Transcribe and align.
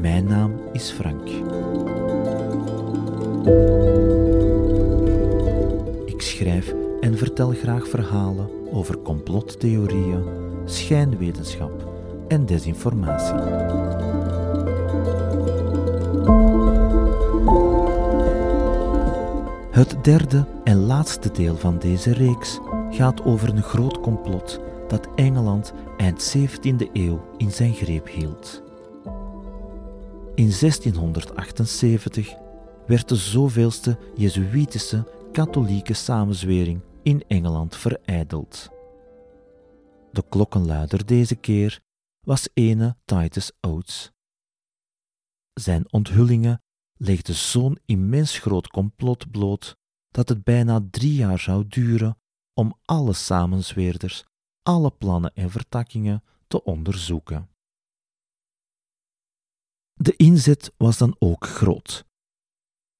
Mijn 0.00 0.24
naam 0.24 0.52
is 0.72 0.90
Frank. 0.90 1.28
Ik 6.04 6.20
schrijf 6.22 6.74
en 7.00 7.18
vertel 7.18 7.50
graag 7.50 7.88
verhalen 7.88 8.48
over 8.72 8.98
complottheorieën, 8.98 10.24
schijnwetenschap 10.64 11.88
en 12.28 12.46
desinformatie. 12.46 13.34
Het 19.70 19.96
derde 20.02 20.44
en 20.64 20.76
laatste 20.76 21.30
deel 21.32 21.56
van 21.56 21.78
deze 21.78 22.12
reeks 22.12 22.58
gaat 22.90 23.24
over 23.24 23.48
een 23.48 23.62
groot 23.62 24.00
complot 24.00 24.60
Engeland 25.16 25.72
eind 25.96 26.36
17e 26.36 26.92
eeuw 26.92 27.34
in 27.36 27.52
zijn 27.52 27.74
greep 27.74 28.08
hield. 28.08 28.62
In 30.34 30.52
1678 30.60 32.34
werd 32.86 33.08
de 33.08 33.16
zoveelste 33.16 33.98
Jezuïtische 34.14 35.04
katholieke 35.32 35.94
samenzwering 35.94 36.80
in 37.02 37.24
Engeland 37.28 37.76
vereideld. 37.76 38.68
De 40.12 40.24
klokkenluider 40.28 41.06
deze 41.06 41.36
keer 41.36 41.80
was 42.20 42.48
ene 42.54 42.96
Titus 43.04 43.52
Oates. 43.60 44.12
Zijn 45.54 45.92
onthullingen 45.92 46.62
legden 46.96 47.34
zo'n 47.34 47.78
immens 47.86 48.38
groot 48.38 48.68
complot 48.68 49.30
bloot 49.30 49.76
dat 50.08 50.28
het 50.28 50.44
bijna 50.44 50.80
drie 50.90 51.14
jaar 51.14 51.38
zou 51.38 51.64
duren 51.68 52.18
om 52.54 52.74
alle 52.84 53.12
samenzweerders, 53.12 54.24
alle 54.66 54.90
plannen 54.90 55.34
en 55.34 55.50
vertakkingen 55.50 56.22
te 56.46 56.64
onderzoeken. 56.64 57.48
De 59.92 60.16
inzet 60.16 60.72
was 60.76 60.98
dan 60.98 61.16
ook 61.18 61.46
groot. 61.46 62.04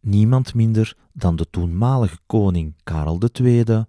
Niemand 0.00 0.54
minder 0.54 0.96
dan 1.12 1.36
de 1.36 1.50
toenmalige 1.50 2.18
koning 2.26 2.74
Karel 2.82 3.20
II 3.40 3.84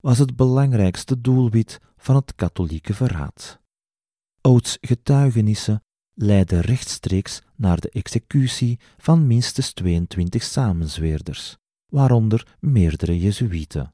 was 0.00 0.18
het 0.18 0.36
belangrijkste 0.36 1.20
doelwit 1.20 1.80
van 1.96 2.14
het 2.14 2.34
katholieke 2.34 2.94
verraad. 2.94 3.60
Oates 4.40 4.78
getuigenissen 4.80 5.82
leidden 6.14 6.60
rechtstreeks 6.60 7.42
naar 7.56 7.80
de 7.80 7.90
executie 7.90 8.78
van 8.96 9.26
minstens 9.26 9.72
22 9.72 10.42
samenzweerders, 10.42 11.56
waaronder 11.86 12.56
meerdere 12.60 13.18
Jezuïeten, 13.18 13.93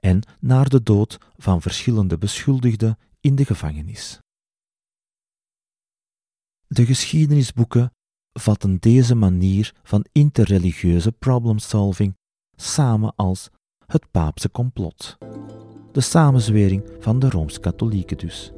en 0.00 0.22
naar 0.40 0.68
de 0.68 0.82
dood 0.82 1.18
van 1.36 1.62
verschillende 1.62 2.18
beschuldigden 2.18 2.98
in 3.20 3.34
de 3.34 3.44
gevangenis. 3.44 4.18
De 6.66 6.86
geschiedenisboeken 6.86 7.92
vatten 8.32 8.76
deze 8.78 9.14
manier 9.14 9.74
van 9.82 10.04
interreligieuze 10.12 11.12
problemsolving 11.12 12.16
samen 12.56 13.12
als 13.16 13.50
het 13.86 14.10
paapse 14.10 14.50
complot, 14.50 15.18
de 15.92 16.00
samenzwering 16.00 16.82
van 16.98 17.18
de 17.18 17.30
Rooms-Katholieken 17.30 18.18
dus. 18.18 18.52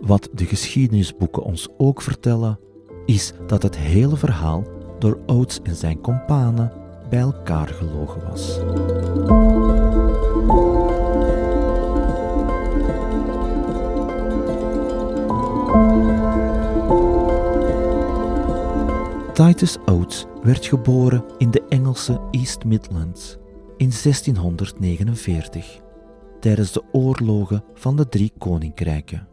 Wat 0.00 0.28
de 0.34 0.44
geschiedenisboeken 0.44 1.42
ons 1.42 1.68
ook 1.76 2.02
vertellen, 2.02 2.58
is 3.06 3.32
dat 3.46 3.62
het 3.62 3.76
hele 3.76 4.16
verhaal 4.16 4.64
door 4.98 5.18
Oates 5.26 5.60
en 5.62 5.76
zijn 5.76 6.00
kompanen 6.00 6.72
bij 7.10 7.20
elkaar 7.20 7.68
gelogen 7.68 8.28
was. 8.28 8.58
Titus 19.32 19.76
Oates 19.84 20.26
werd 20.42 20.66
geboren 20.66 21.24
in 21.38 21.50
de 21.50 21.64
Engelse 21.68 22.20
East 22.30 22.64
Midlands 22.64 23.36
in 23.76 23.90
1649 24.02 25.80
tijdens 26.40 26.72
de 26.72 26.82
oorlogen 26.92 27.64
van 27.74 27.96
de 27.96 28.08
drie 28.08 28.32
koninkrijken. 28.38 29.28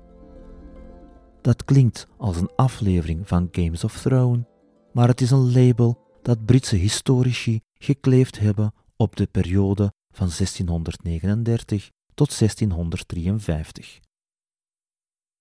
Dat 1.41 1.65
klinkt 1.65 2.07
als 2.17 2.37
een 2.37 2.51
aflevering 2.55 3.27
van 3.27 3.47
Games 3.51 3.83
of 3.83 4.01
Thrones, 4.01 4.45
maar 4.93 5.07
het 5.07 5.21
is 5.21 5.31
een 5.31 5.51
label 5.51 5.97
dat 6.21 6.45
Britse 6.45 6.75
historici 6.75 7.61
gekleefd 7.73 8.39
hebben 8.39 8.73
op 8.95 9.15
de 9.15 9.27
periode 9.31 9.93
van 10.11 10.27
1639 10.37 11.89
tot 12.13 12.39
1653. 12.39 13.99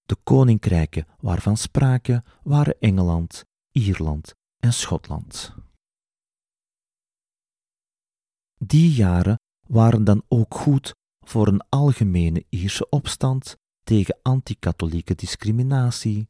De 0.07 0.17
koninkrijken 0.25 1.07
waarvan 1.21 1.57
sprake 1.57 2.25
waren 2.43 2.81
Engeland, 2.81 3.45
Ierland 3.71 4.35
en 4.59 4.73
Schotland. 4.73 5.55
Die 8.59 8.93
jaren 8.93 9.41
waren 9.67 10.05
dan 10.05 10.23
ook 10.29 10.55
goed 10.55 10.95
voor 11.27 11.47
een 11.49 11.65
algemene 11.69 12.45
Ierse 12.49 12.89
opstand 12.89 13.57
tegen 13.83 14.19
anti-katholieke 14.23 15.15
discriminatie, 15.15 16.29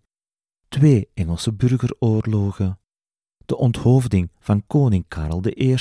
twee 0.68 1.10
Engelse 1.14 1.52
burgeroorlogen, 1.52 2.80
de 3.44 3.56
onthoofding 3.56 4.30
van 4.38 4.66
koning 4.66 5.04
Karel 5.08 5.46
I 5.46 5.76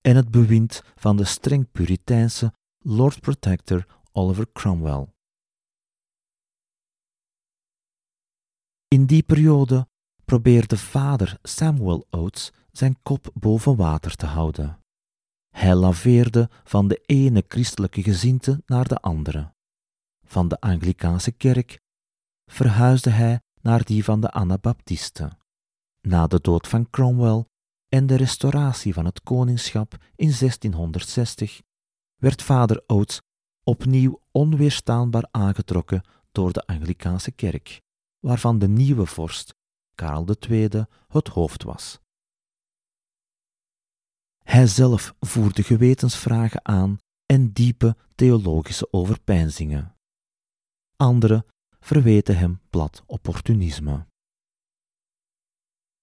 en 0.00 0.16
het 0.16 0.30
bewind 0.30 0.82
van 0.94 1.16
de 1.16 1.24
streng 1.24 1.70
Puriteinse 1.72 2.52
Lord 2.78 3.20
Protector 3.20 3.86
Oliver 4.12 4.46
Cromwell. 4.52 5.11
In 8.92 9.06
die 9.06 9.22
periode 9.22 9.88
probeerde 10.24 10.76
vader 10.76 11.38
Samuel 11.42 12.06
Oates 12.10 12.52
zijn 12.72 12.98
kop 13.02 13.30
boven 13.34 13.76
water 13.76 14.16
te 14.16 14.26
houden. 14.26 14.78
Hij 15.50 15.74
laveerde 15.74 16.50
van 16.64 16.88
de 16.88 17.02
ene 17.06 17.44
christelijke 17.48 18.02
gezinte 18.02 18.62
naar 18.66 18.88
de 18.88 18.96
andere. 18.96 19.54
Van 20.26 20.48
de 20.48 20.60
Anglikaanse 20.60 21.32
kerk 21.32 21.80
verhuisde 22.50 23.10
hij 23.10 23.40
naar 23.60 23.84
die 23.84 24.04
van 24.04 24.20
de 24.20 24.30
Anabaptisten. 24.30 25.38
Na 26.00 26.26
de 26.26 26.40
dood 26.40 26.68
van 26.68 26.90
Cromwell 26.90 27.44
en 27.88 28.06
de 28.06 28.14
restauratie 28.14 28.94
van 28.94 29.04
het 29.04 29.22
koningschap 29.22 29.92
in 30.16 30.32
1660 30.38 31.62
werd 32.16 32.42
vader 32.42 32.82
Oates 32.86 33.20
opnieuw 33.64 34.20
onweerstaanbaar 34.30 35.28
aangetrokken 35.30 36.04
door 36.32 36.52
de 36.52 36.66
Anglikaanse 36.66 37.30
kerk, 37.30 37.80
waarvan 38.22 38.58
de 38.58 38.68
nieuwe 38.68 39.06
vorst 39.06 39.54
Karel 39.94 40.26
II 40.48 40.68
het 41.08 41.28
hoofd 41.28 41.62
was. 41.62 42.00
Hij 44.42 44.66
zelf 44.66 45.14
voerde 45.20 45.62
gewetensvragen 45.62 46.64
aan 46.64 46.98
en 47.26 47.52
diepe 47.52 47.96
theologische 48.14 48.92
overpeinzingen. 48.92 49.96
Anderen 50.96 51.46
verweten 51.80 52.38
hem 52.38 52.60
plat 52.70 53.02
opportunisme. 53.06 54.06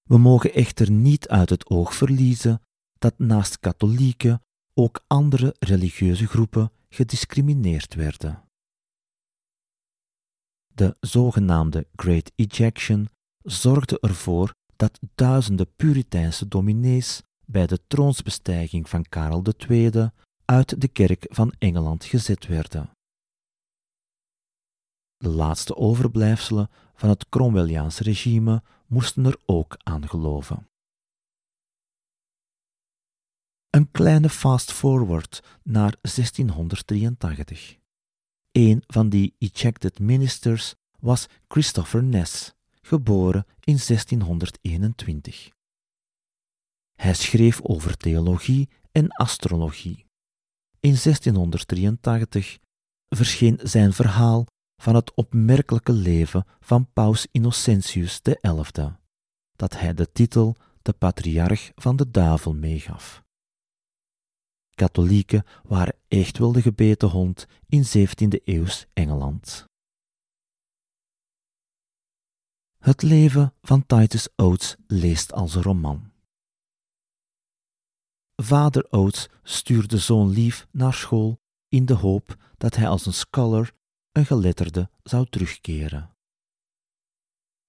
We 0.04 0.18
mogen 0.18 0.54
echter 0.54 0.92
niet 0.92 1.28
uit 1.28 1.50
het 1.50 1.70
oog 1.70 1.94
verliezen 1.96 2.62
dat 2.94 3.20
naast 3.20 3.60
katholieken 3.60 4.44
ook 4.74 5.04
andere 5.08 5.56
religieuze 5.60 6.28
groepen 6.28 6.72
gediscrimineerd 6.90 7.94
werden. 7.94 8.49
De 10.80 10.98
zogenaamde 11.00 11.88
Great 11.96 12.32
Ejection 12.36 13.10
zorgde 13.44 14.00
ervoor 14.00 14.54
dat 14.76 15.00
duizenden 15.16 15.76
Puriteinse 15.76 16.48
dominees 16.48 17.22
bij 17.46 17.68
de 17.68 17.80
troonsbestijging 17.88 18.90
van 18.90 19.04
Karel 19.10 19.44
II 19.68 20.10
uit 20.46 20.82
de 20.82 20.88
kerk 20.88 21.26
van 21.30 21.54
Engeland 21.58 22.04
gezet 22.06 22.48
werden. 22.48 22.90
De 25.18 25.30
laatste 25.30 25.76
overblijfselen 25.76 26.70
van 26.94 27.10
het 27.10 27.30
Cromwelliaans 27.30 28.00
regime 28.00 28.64
moesten 28.88 29.26
er 29.26 29.38
ook 29.46 29.78
aan 29.84 30.10
geloven. 30.10 30.68
Een 33.70 33.92
kleine 33.92 34.30
fast-forward 34.30 35.44
naar 35.64 35.96
1683. 36.02 37.79
Een 38.52 38.84
van 38.88 39.10
die 39.10 39.36
ejected 39.38 40.00
ministers 40.00 40.76
was 41.00 41.28
Christopher 41.48 42.04
Ness, 42.04 42.54
geboren 42.82 43.46
in 43.60 43.80
1621. 43.88 45.50
Hij 46.96 47.14
schreef 47.14 47.62
over 47.62 47.98
theologie 47.98 48.70
en 48.92 49.08
astrologie. 49.08 50.06
In 50.80 50.98
1683 51.04 52.60
verscheen 53.10 53.60
zijn 53.64 53.94
verhaal 53.94 54.46
van 54.82 54.96
het 54.96 55.14
opmerkelijke 55.14 55.92
leven 55.92 56.46
van 56.60 56.92
Paus 56.94 57.28
Innocentius 57.32 58.22
XI, 58.22 58.38
dat 59.56 59.80
hij 59.80 59.94
de 59.94 60.12
titel 60.12 60.56
de 60.82 60.94
patriarch 60.94 61.72
van 61.76 61.96
de 61.96 62.12
duivel 62.12 62.54
meegaf. 62.54 63.24
Katholieken 64.80 65.44
waren 65.64 65.96
echt 66.08 66.38
wel 66.38 66.52
de 66.52 66.62
gebeten 66.62 67.08
hond 67.10 67.48
in 67.68 67.84
17e 67.84 68.44
eeuws 68.44 68.86
Engeland. 68.94 69.66
Het 72.78 73.02
leven 73.02 73.54
van 73.62 73.86
Titus 73.86 74.28
Oates 74.36 74.76
leest 74.88 75.34
als 75.34 75.56
een 75.56 75.62
roman. 75.62 76.12
Vader 78.36 78.92
Oates 78.92 79.28
stuurde 79.44 79.98
zoon 79.98 80.30
Lief 80.30 80.68
naar 80.72 80.94
school 80.94 81.40
in 81.68 81.86
de 81.86 81.94
hoop 81.94 82.36
dat 82.58 82.76
hij 82.76 82.88
als 82.88 83.06
een 83.06 83.14
scholar, 83.14 83.72
een 84.12 84.26
geletterde, 84.26 84.90
zou 85.04 85.26
terugkeren. 85.30 86.16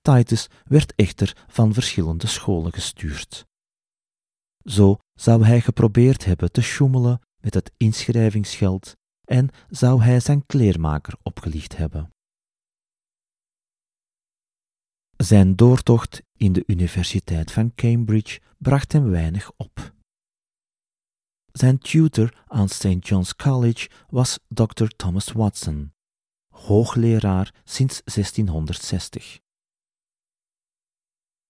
Titus 0.00 0.48
werd 0.64 0.94
echter 0.94 1.44
van 1.48 1.74
verschillende 1.74 2.26
scholen 2.26 2.72
gestuurd. 2.72 3.48
Zo 4.64 4.98
zou 5.14 5.44
hij 5.44 5.60
geprobeerd 5.60 6.24
hebben 6.24 6.52
te 6.52 6.60
sjoemelen 6.60 7.20
met 7.40 7.54
het 7.54 7.72
inschrijvingsgeld 7.76 8.96
en 9.24 9.48
zou 9.68 10.02
hij 10.02 10.20
zijn 10.20 10.46
kleermaker 10.46 11.14
opgelicht 11.22 11.76
hebben. 11.76 12.12
Zijn 15.16 15.56
doortocht 15.56 16.22
in 16.36 16.52
de 16.52 16.62
Universiteit 16.66 17.52
van 17.52 17.74
Cambridge 17.74 18.40
bracht 18.58 18.92
hem 18.92 19.10
weinig 19.10 19.52
op. 19.56 19.94
Zijn 21.52 21.78
tutor 21.78 22.44
aan 22.46 22.68
St. 22.68 22.96
John's 23.00 23.36
College 23.36 23.88
was 24.08 24.38
Dr. 24.48 24.86
Thomas 24.86 25.32
Watson, 25.32 25.92
hoogleraar 26.48 27.54
sinds 27.64 28.02
1660. 28.04 29.40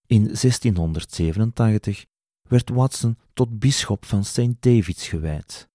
In 0.06 0.22
1687 0.24 2.06
werd 2.50 2.68
Watson 2.68 3.18
tot 3.32 3.58
bisschop 3.58 4.04
van 4.04 4.24
St. 4.24 4.62
David's 4.62 5.08
gewijd. 5.08 5.68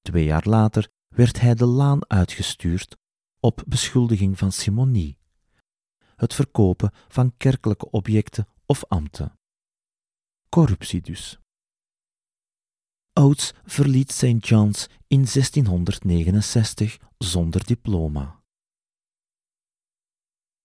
Twee 0.00 0.24
jaar 0.24 0.48
later 0.48 0.88
werd 1.08 1.40
hij 1.40 1.54
de 1.54 1.66
laan 1.66 2.10
uitgestuurd 2.10 2.96
op 3.40 3.64
beschuldiging 3.66 4.38
van 4.38 4.52
simonie, 4.52 5.18
het 6.16 6.34
verkopen 6.34 6.92
van 7.08 7.36
kerkelijke 7.36 7.90
objecten 7.90 8.48
of 8.66 8.84
ambten. 8.84 9.38
Corruptie 10.48 11.00
dus. 11.00 11.38
Oates 13.12 13.52
verliet 13.64 14.12
St. 14.12 14.46
John's 14.46 14.86
in 15.06 15.24
1669 15.24 16.98
zonder 17.18 17.66
diploma. 17.66 18.42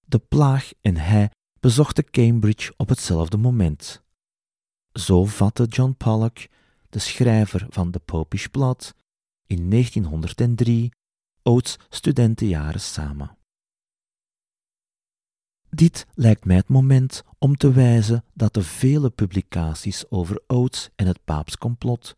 De 0.06 0.19
plaag 0.19 0.71
en 0.81 0.95
hij 0.95 1.31
bezochten 1.59 2.09
Cambridge 2.09 2.73
op 2.77 2.89
hetzelfde 2.89 3.38
moment. 3.38 4.02
Zo 4.94 5.25
vatte 5.25 5.63
John 5.63 5.95
Pollock, 5.98 6.48
de 6.90 7.00
schrijver 7.00 7.66
van 7.69 7.92
The 7.92 8.00
Popish 8.00 8.45
Blad, 8.45 8.95
in 9.48 9.69
1903 9.69 10.92
Oates 11.44 11.78
studentenjaren 11.90 12.81
samen. 12.81 13.38
Dit 15.69 16.06
lijkt 16.13 16.45
mij 16.45 16.56
het 16.56 16.68
moment 16.68 17.24
om 17.40 17.57
te 17.57 17.72
wijzen 17.72 18.25
dat 18.34 18.54
de 18.54 18.63
vele 18.63 19.10
publicaties 19.10 20.10
over 20.10 20.44
Oates 20.48 20.90
en 20.95 21.07
het 21.07 21.24
paapscomplot 21.24 22.16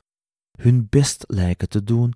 hun 0.56 0.90
best 0.90 1.24
lijken 1.28 1.70
te 1.70 1.84
doen 1.84 2.14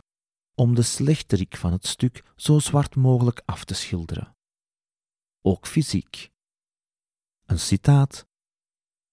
om 0.55 0.75
de 0.75 0.81
slechterik 0.81 1.57
van 1.57 1.71
het 1.71 1.87
stuk 1.87 2.23
zo 2.35 2.59
zwart 2.59 2.95
mogelijk 2.95 3.41
af 3.45 3.65
te 3.65 3.73
schilderen. 3.73 4.35
Ook 5.41 5.67
fysiek. 5.67 6.31
Een 7.45 7.59
citaat. 7.59 8.27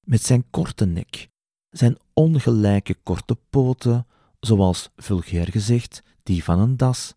Met 0.01 0.23
zijn 0.23 0.51
korte 0.51 0.85
nek, 0.85 1.29
zijn 1.79 1.99
ongelijke 2.13 2.95
korte 2.95 3.37
poten, 3.51 4.07
zoals 4.41 4.91
vulgair 4.97 5.51
gezegd 5.51 6.03
die 6.23 6.45
van 6.45 6.59
een 6.59 6.77
das, 6.77 7.15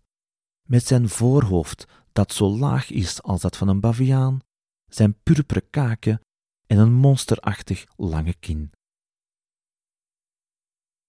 met 0.67 0.85
zijn 0.85 1.09
voorhoofd 1.09 1.87
dat 2.11 2.33
zo 2.33 2.57
laag 2.57 2.89
is 2.89 3.21
als 3.21 3.41
dat 3.41 3.57
van 3.57 3.67
een 3.67 3.79
baviaan, 3.79 4.39
zijn 4.85 5.19
purperen 5.23 5.69
kaken 5.69 6.21
en 6.67 6.77
een 6.77 6.93
monsterachtig 6.93 7.85
lange 7.95 8.33
kin. 8.33 8.71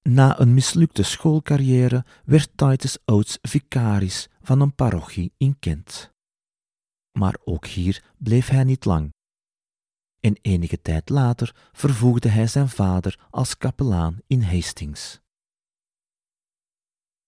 Na 0.02 0.40
een 0.40 0.54
mislukte 0.54 1.02
schoolcarrière 1.02 2.04
werd 2.24 2.50
Titus 2.54 2.98
Oates 3.04 3.38
vicaris 3.42 4.28
van 4.40 4.60
een 4.60 4.74
parochie 4.74 5.32
in 5.36 5.58
Kent. 5.58 6.12
Maar 7.18 7.38
ook 7.44 7.66
hier 7.66 8.04
bleef 8.18 8.48
hij 8.48 8.64
niet 8.64 8.84
lang. 8.84 9.12
En 10.20 10.38
enige 10.42 10.82
tijd 10.82 11.08
later 11.08 11.54
vervoegde 11.72 12.28
hij 12.28 12.46
zijn 12.46 12.68
vader 12.68 13.26
als 13.30 13.56
kapelaan 13.56 14.18
in 14.26 14.42
Hastings. 14.42 15.20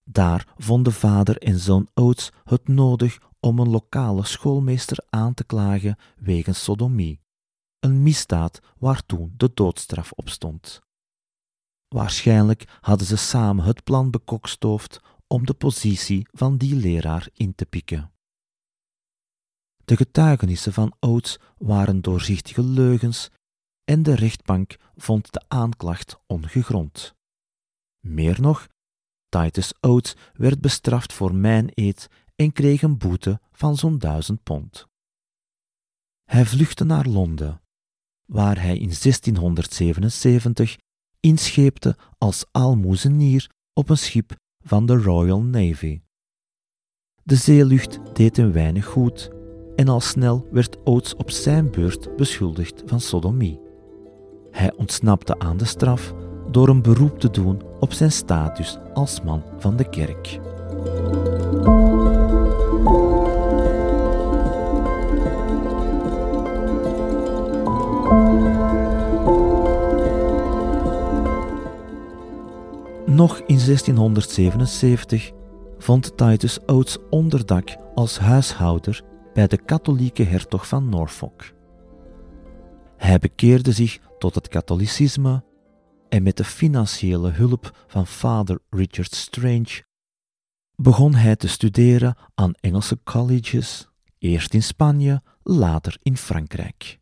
Daar 0.05 0.55
vonden 0.57 0.93
vader 0.93 1.39
en 1.39 1.59
zoon 1.59 1.89
Oates 1.95 2.31
het 2.45 2.69
nodig 2.69 3.19
om 3.41 3.59
een 3.59 3.69
lokale 3.69 4.25
schoolmeester 4.25 5.05
aan 5.11 5.35
te 5.35 5.45
klagen 5.45 5.97
wegens 6.17 6.65
sodomie, 6.65 7.21
een 7.79 8.03
misdaad 8.03 8.61
waar 8.79 9.07
toen 9.07 9.35
de 9.37 9.51
doodstraf 9.55 10.13
op 10.13 10.29
stond. 10.29 10.81
Waarschijnlijk 11.89 12.79
hadden 12.81 13.07
ze 13.07 13.17
samen 13.17 13.65
het 13.65 13.85
plan 13.85 14.11
bekokstoofd 14.11 15.01
om 15.27 15.47
de 15.47 15.55
positie 15.55 16.29
van 16.31 16.57
die 16.57 16.77
leraar 16.77 17.29
in 17.33 17.55
te 17.55 17.67
pikken. 17.67 18.13
De 19.93 19.99
getuigenissen 19.99 20.73
van 20.73 20.95
Oates 21.01 21.39
waren 21.59 22.01
doorzichtige 22.01 22.63
leugens 22.63 23.29
en 23.85 24.03
de 24.03 24.15
rechtbank 24.15 24.77
vond 24.95 25.33
de 25.33 25.43
aanklacht 25.49 26.19
ongegrond. 26.27 27.15
Meer 28.01 28.41
nog, 28.41 28.69
Titus 29.29 29.73
Oates 29.81 30.15
werd 30.33 30.61
bestraft 30.61 31.13
voor 31.13 31.35
mijn 31.35 31.71
eed 31.75 32.09
en 32.37 32.53
kreeg 32.53 32.83
een 32.83 32.99
boete 32.99 33.41
van 33.51 33.77
zo'n 33.77 33.99
duizend 33.99 34.43
pond. 34.43 34.87
Hij 36.25 36.45
vluchtte 36.47 36.85
naar 36.85 37.07
Londen, 37.07 37.63
waar 38.27 38.61
hij 38.61 38.79
in 38.79 38.93
1677 39.01 40.77
inscheepte 41.21 41.97
als 42.19 42.45
aalmoezenier 42.51 43.51
op 43.73 43.89
een 43.89 43.99
schip 43.99 44.37
van 44.65 44.87
de 44.87 44.97
Royal 44.97 45.43
Navy. 45.43 46.01
De 47.23 47.37
zeelucht 47.37 48.15
deed 48.15 48.37
hem 48.37 48.53
weinig 48.53 48.85
goed 48.87 49.41
en 49.77 49.89
al 49.89 50.01
snel 50.01 50.47
werd 50.51 50.77
Oates 50.85 51.17
op 51.17 51.31
zijn 51.31 51.71
beurt 51.71 52.17
beschuldigd 52.17 52.83
van 52.87 53.01
sodomie. 53.01 53.61
Hij 54.51 54.73
ontsnapte 54.77 55.39
aan 55.39 55.57
de 55.57 55.65
straf 55.65 56.15
door 56.51 56.69
een 56.69 56.83
beroep 56.83 57.21
te 57.21 57.31
doen 57.31 57.63
op 57.81 57.93
zijn 57.93 58.13
status 58.13 58.79
als 58.95 59.23
man 59.23 59.43
van 59.59 59.77
de 59.77 59.89
kerk. 59.89 60.41
Nog 73.07 73.39
in 73.39 73.59
1677 73.59 75.31
vond 75.79 76.17
Titus 76.17 76.59
Oates 76.67 76.99
onderdak 77.11 77.77
als 77.95 78.19
huishouder 78.19 79.03
bij 79.35 79.47
de 79.47 79.57
katholieke 79.57 80.23
hertog 80.23 80.69
van 80.69 80.89
Norfolk. 80.89 81.43
Hij 82.97 83.19
bekeerde 83.19 83.73
zich 83.73 83.99
tot 84.19 84.35
het 84.35 84.49
katholicisme 84.49 85.45
en 86.09 86.23
met 86.23 86.37
de 86.37 86.45
financiële 86.45 87.31
hulp 87.31 87.85
van 87.87 88.07
vader 88.07 88.61
Richard 88.71 89.15
Strange 89.15 89.85
begon 90.77 91.15
hij 91.15 91.37
te 91.37 91.49
studeren 91.49 92.17
aan 92.35 92.55
Engelse 92.55 93.03
colleges, 93.05 93.89
eerst 94.19 94.55
in 94.55 94.63
Spanje, 94.63 95.23
later 95.43 95.97
in 96.03 96.17
Frankrijk. 96.17 97.01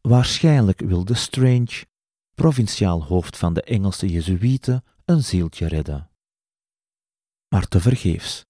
Waarschijnlijk 0.00 0.80
wilde 0.80 1.14
Strange 1.14 1.86
provinciaal 2.34 3.04
hoofd 3.04 3.36
van 3.36 3.54
de 3.54 3.62
Engelse 3.62 4.08
Jezuïeten, 4.08 4.84
een 5.04 5.24
zieltje 5.24 5.66
redden. 5.66 6.10
Maar 7.48 7.68
tevergeefs. 7.68 8.46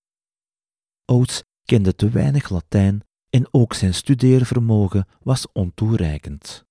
Oates 1.04 1.42
kende 1.68 1.94
te 1.94 2.08
weinig 2.08 2.48
Latijn 2.48 3.02
en 3.30 3.48
ook 3.50 3.74
zijn 3.74 3.94
studeervermogen 3.94 5.06
was 5.22 5.52
ontoereikend. 5.52 6.64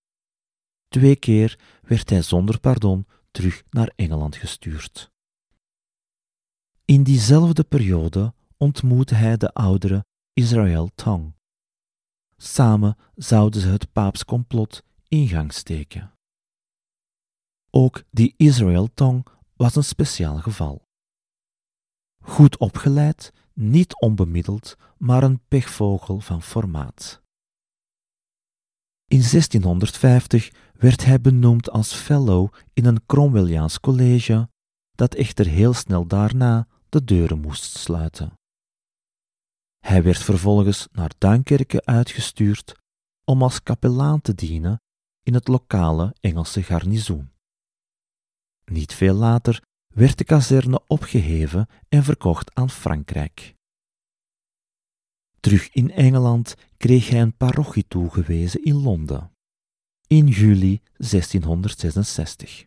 Twee 0.88 1.16
keer 1.16 1.60
werd 1.82 2.10
hij 2.10 2.22
zonder 2.22 2.60
pardon 2.60 3.08
terug 3.32 3.64
naar 3.70 3.92
Engeland 3.96 4.36
gestuurd. 4.36 5.12
In 6.86 7.04
diezelfde 7.04 7.64
periode 7.64 8.34
ontmoette 8.58 9.16
hij 9.16 9.38
de 9.38 9.54
oudere 9.54 10.06
Israël 10.34 10.90
Tong. 10.96 11.36
Samen 12.38 12.98
zouden 13.16 13.62
ze 13.62 13.68
het 13.68 13.92
paapscomplot 13.92 14.84
in 15.08 15.28
gang 15.28 15.54
steken. 15.54 16.14
Ook 17.70 18.04
die 18.12 18.34
Israel 18.38 18.94
Tong 18.94 19.28
was 19.56 19.76
een 19.76 19.84
speciaal 19.84 20.38
geval. 20.38 20.86
Goed 22.24 22.58
opgeleid, 22.58 23.34
niet 23.58 24.02
onbemiddeld, 24.02 24.76
maar 24.98 25.24
een 25.24 25.40
pechvogel 25.48 26.20
van 26.20 26.42
formaat. 26.42 27.22
In 29.06 29.20
1650 29.20 30.52
werd 30.74 31.06
hij 31.06 31.22
benoemd 31.22 31.70
als 31.70 31.94
fellow 31.94 32.54
in 32.74 32.86
een 32.86 33.06
Cromwelliaans 33.06 33.80
college, 33.80 34.50
dat 34.92 35.16
echter 35.16 35.46
heel 35.46 35.74
snel 35.74 36.08
daarna 36.08 36.68
de 36.90 37.04
deuren 37.04 37.40
moest 37.40 37.78
sluiten. 37.78 38.34
Hij 39.78 40.04
werd 40.04 40.24
vervolgens 40.24 40.88
naar 40.92 41.12
Duinkerke 41.18 41.86
uitgestuurd 41.86 42.76
om 43.24 43.44
als 43.44 43.64
kapelaan 43.64 44.22
te 44.22 44.36
dienen 44.36 44.82
in 45.24 45.34
het 45.34 45.48
lokale 45.48 46.16
Engelse 46.20 46.64
garnizoen. 46.64 47.32
Niet 48.66 48.94
veel 48.94 49.16
later 49.16 49.64
werd 49.98 50.18
de 50.18 50.24
kazerne 50.24 50.82
opgeheven 50.88 51.68
en 51.90 52.04
verkocht 52.04 52.56
aan 52.56 52.70
Frankrijk. 52.70 53.56
Terug 55.40 55.70
in 55.70 55.92
Engeland 55.92 56.56
kreeg 56.78 57.10
hij 57.10 57.22
een 57.22 57.38
parochie 57.38 57.88
toegewezen 57.88 58.64
in 58.64 58.76
Londen 58.76 59.32
in 60.08 60.28
juli 60.28 60.82
1666. 60.98 62.66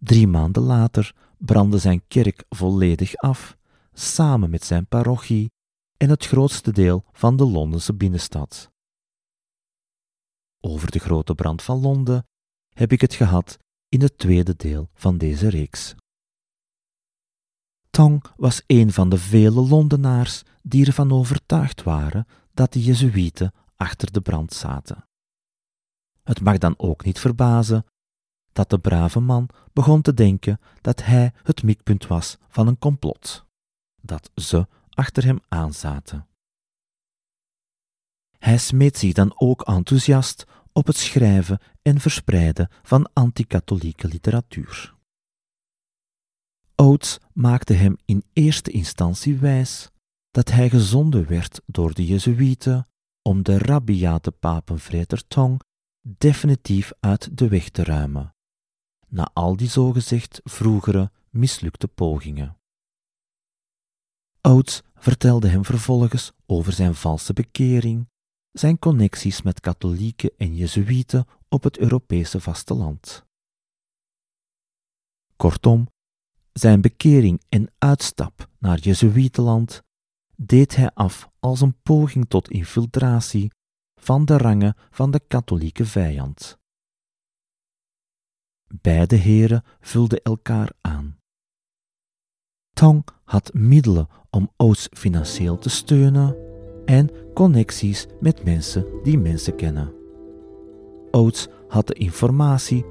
Drie 0.00 0.26
maanden 0.26 0.62
later 0.62 1.14
brandde 1.38 1.78
zijn 1.78 2.06
kerk 2.08 2.44
volledig 2.48 3.16
af, 3.16 3.56
samen 3.92 4.50
met 4.50 4.64
zijn 4.64 4.86
parochie 4.86 5.50
en 5.96 6.10
het 6.10 6.26
grootste 6.26 6.72
deel 6.72 7.04
van 7.12 7.36
de 7.36 7.44
Londense 7.44 7.94
binnenstad. 7.94 8.70
Over 10.60 10.90
de 10.90 10.98
grote 10.98 11.34
brand 11.34 11.62
van 11.62 11.80
Londen 11.80 12.26
heb 12.74 12.92
ik 12.92 13.00
het 13.00 13.14
gehad 13.14 13.58
in 13.92 14.00
het 14.00 14.18
tweede 14.18 14.56
deel 14.56 14.90
van 14.94 15.18
deze 15.18 15.48
reeks. 15.48 15.94
Tong 17.90 18.24
was 18.36 18.62
een 18.66 18.92
van 18.92 19.08
de 19.08 19.18
vele 19.18 19.60
Londenaars 19.60 20.42
die 20.62 20.86
ervan 20.86 21.12
overtuigd 21.12 21.82
waren 21.82 22.26
dat 22.54 22.72
de 22.72 22.82
Jezuïeten 22.82 23.52
achter 23.76 24.12
de 24.12 24.20
brand 24.20 24.52
zaten. 24.52 25.04
Het 26.22 26.40
mag 26.40 26.58
dan 26.58 26.74
ook 26.76 27.04
niet 27.04 27.18
verbazen 27.18 27.86
dat 28.52 28.70
de 28.70 28.78
brave 28.78 29.20
man 29.20 29.48
begon 29.72 30.02
te 30.02 30.14
denken 30.14 30.60
dat 30.80 31.04
hij 31.04 31.32
het 31.42 31.62
mikpunt 31.62 32.06
was 32.06 32.38
van 32.48 32.66
een 32.66 32.78
complot, 32.78 33.44
dat 34.00 34.30
ze 34.34 34.66
achter 34.90 35.24
hem 35.24 35.40
aanzaten. 35.48 36.26
Hij 38.38 38.58
smeet 38.58 38.98
zich 38.98 39.12
dan 39.12 39.32
ook 39.36 39.62
enthousiast 39.62 40.46
op 40.72 40.86
het 40.86 40.96
schrijven 40.96 41.58
en 41.82 42.00
verspreiden 42.00 42.68
van 42.82 43.10
anti-katholieke 43.12 44.08
literatuur. 44.08 44.94
Oates 46.76 47.18
maakte 47.32 47.72
hem 47.72 47.96
in 48.04 48.24
eerste 48.32 48.70
instantie 48.70 49.36
wijs 49.36 49.90
dat 50.30 50.50
hij 50.50 50.70
gezonden 50.70 51.28
werd 51.28 51.60
door 51.66 51.94
de 51.94 52.06
Jezuïeten 52.06 52.86
om 53.22 53.42
de 53.42 53.58
rabiate 53.58 54.30
papenvreter 54.30 55.26
Tong 55.26 55.60
definitief 56.00 56.92
uit 57.00 57.38
de 57.38 57.48
weg 57.48 57.68
te 57.68 57.84
ruimen, 57.84 58.34
na 59.08 59.30
al 59.32 59.56
die 59.56 59.68
zogezegd 59.68 60.40
vroegere 60.44 61.10
mislukte 61.30 61.88
pogingen. 61.88 62.56
Oates 64.40 64.82
vertelde 64.94 65.48
hem 65.48 65.64
vervolgens 65.64 66.32
over 66.46 66.72
zijn 66.72 66.94
valse 66.94 67.32
bekering, 67.32 68.08
zijn 68.52 68.78
connecties 68.78 69.42
met 69.42 69.60
katholieken 69.60 70.30
en 70.36 70.54
jezuïeten 70.54 71.26
op 71.48 71.62
het 71.62 71.78
Europese 71.78 72.40
vasteland. 72.40 73.24
Kortom, 75.36 75.88
zijn 76.52 76.80
bekering 76.80 77.42
en 77.48 77.72
uitstap 77.78 78.48
naar 78.58 78.78
Jezuïetenland 78.78 79.82
deed 80.36 80.76
hij 80.76 80.90
af 80.94 81.30
als 81.40 81.60
een 81.60 81.82
poging 81.82 82.28
tot 82.28 82.50
infiltratie 82.50 83.50
van 84.00 84.24
de 84.24 84.36
rangen 84.36 84.76
van 84.90 85.10
de 85.10 85.20
katholieke 85.28 85.84
vijand. 85.84 86.58
Beide 88.80 89.16
heren 89.16 89.64
vulden 89.80 90.22
elkaar 90.22 90.72
aan. 90.80 91.18
Tong 92.72 93.04
had 93.24 93.52
middelen 93.54 94.08
om 94.30 94.52
Oates 94.56 94.88
financieel 94.92 95.58
te 95.58 95.68
steunen 95.68 96.51
en 96.92 97.08
connecties 97.34 98.06
met 98.20 98.44
mensen 98.44 98.86
die 99.02 99.18
mensen 99.18 99.56
kennen. 99.56 99.92
Oates 101.10 101.48
had 101.68 101.86
de 101.86 101.94
informatie, 101.94 102.84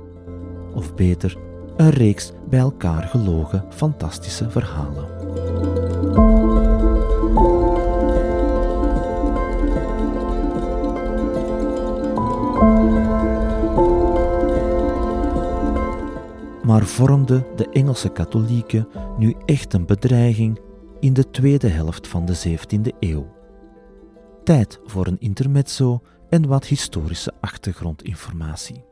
of 0.73 0.95
beter, 0.95 1.37
een 1.77 1.89
reeks 1.89 2.31
bij 2.49 2.59
elkaar 2.59 3.03
gelogen 3.03 3.65
fantastische 3.69 4.49
verhalen. 4.49 5.09
maar 16.63 16.85
vormden 16.85 17.45
de 17.55 17.69
Engelse 17.69 18.09
katholieken 18.09 18.87
nu 19.17 19.35
echt 19.45 19.73
een 19.73 19.85
bedreiging 19.85 20.59
in 20.99 21.13
de 21.13 21.29
tweede 21.29 21.67
helft 21.67 22.07
van 22.07 22.25
de 22.25 22.57
17e 22.59 22.97
eeuw. 22.99 23.40
Tijd 24.43 24.79
voor 24.85 25.07
een 25.07 25.19
intermezzo 25.19 26.01
en 26.29 26.47
wat 26.47 26.65
historische 26.65 27.33
achtergrondinformatie. 27.41 28.85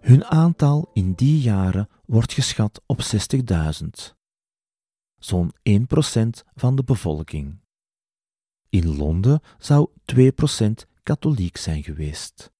Hun 0.00 0.24
aantal 0.24 0.90
in 0.92 1.12
die 1.12 1.40
jaren 1.40 1.88
wordt 2.06 2.32
geschat 2.32 2.82
op 2.86 3.00
60.000, 3.00 4.14
zo'n 5.18 5.52
1% 5.70 5.74
van 6.54 6.76
de 6.76 6.84
bevolking. 6.84 7.60
In 8.68 8.96
Londen 8.96 9.40
zou 9.58 9.90
2% 10.14 10.22
katholiek 11.02 11.56
zijn 11.56 11.82
geweest 11.82 12.52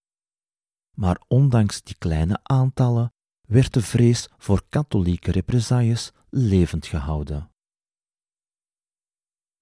maar 0.99 1.21
ondanks 1.29 1.83
die 1.83 1.97
kleine 1.99 2.39
aantallen 2.43 3.13
werd 3.47 3.73
de 3.73 3.83
vrees 3.83 4.29
voor 4.37 4.63
katholieke 4.69 5.31
represailles 5.31 6.13
levend 6.31 6.87
gehouden. 6.87 7.51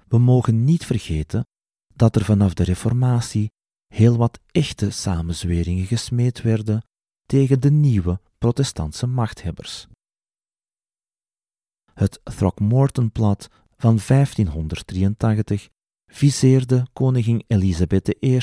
We 0.09 0.19
mogen 0.19 0.65
niet 0.65 0.87
vergeten 0.87 1.47
dat 1.95 2.17
er 2.17 2.25
vanaf 2.25 2.55
de 2.55 2.65
Reformatie 2.65 3.51
heel 3.87 4.17
wat 4.17 4.41
echte 4.51 4.91
samenzweringen 4.91 5.87
gesmeed 5.87 6.43
werden 6.43 6.85
tegen 7.27 7.61
de 7.61 7.71
nieuwe 7.71 8.21
protestantse 8.39 9.07
machthebbers. 9.07 9.87
Het 11.93 12.21
Throckmorton-plat 12.25 13.49
van 13.77 13.99
1583 14.07 15.69
viseerde 16.07 16.87
koningin 16.93 17.45
Elisabeth 17.47 18.25
I 18.25 18.41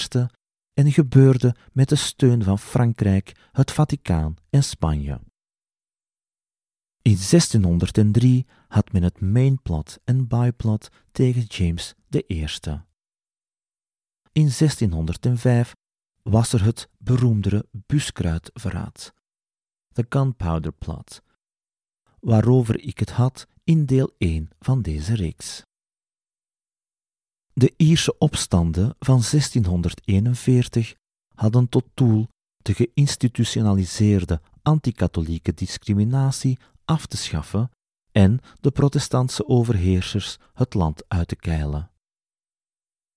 en 0.74 0.92
gebeurde 0.92 1.56
met 1.72 1.90
de 1.90 1.96
steun 1.96 2.44
van 2.44 2.60
Frankrijk, 2.60 3.50
het 3.52 3.72
Vaticaan 3.72 4.36
en 4.50 4.64
Spanje. 4.64 5.20
In 7.02 7.18
1603 7.30 8.46
had 8.74 8.92
men 8.92 9.04
het 9.04 9.22
mainplat 9.22 10.00
en 10.04 10.28
byplat 10.28 10.90
tegen 11.12 11.42
James 11.42 11.94
I. 12.10 12.48
In 14.32 14.50
1605 14.58 15.76
was 16.22 16.54
er 16.54 16.64
het 16.64 16.90
beroemdere 16.98 17.66
buskruidverraad, 17.72 19.14
de 19.88 20.06
Gunpowder 20.10 20.72
Plot, 20.72 21.22
waarover 22.20 22.80
ik 22.80 23.00
het 23.00 23.12
had 23.12 23.48
in 23.64 23.86
deel 23.86 24.16
1 24.18 24.50
van 24.60 24.82
deze 24.82 25.16
reeks. 25.16 25.64
De 27.54 27.74
Ierse 27.78 28.18
opstanden 28.18 28.96
van 29.00 29.22
1641 29.32 30.96
hadden 31.36 31.70
tot 31.70 31.86
doel 31.94 32.28
de 32.58 32.74
geïnstitutionaliseerde 32.74 34.42
anti-katholieke 34.62 35.54
discriminatie 35.54 36.58
af 36.86 37.06
te 37.06 37.18
schaffen 37.18 37.72
en 38.14 38.40
de 38.62 38.72
protestantse 38.72 39.48
overheersers 39.48 40.38
het 40.54 40.74
land 40.74 41.04
uit 41.08 41.28
te 41.28 41.36
keilen. 41.36 41.92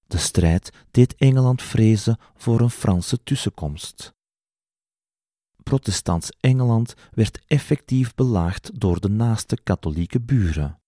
De 0.06 0.18
strijd 0.18 0.86
deed 0.90 1.14
Engeland 1.14 1.62
vrezen 1.62 2.18
voor 2.34 2.60
een 2.60 2.70
Franse 2.70 3.22
tussenkomst. 3.22 4.14
Protestants 5.62 6.30
Engeland 6.40 6.94
werd 7.10 7.44
effectief 7.46 8.14
belaagd 8.14 8.80
door 8.80 9.00
de 9.00 9.08
naaste 9.08 9.62
katholieke 9.62 10.20
buren. 10.20 10.80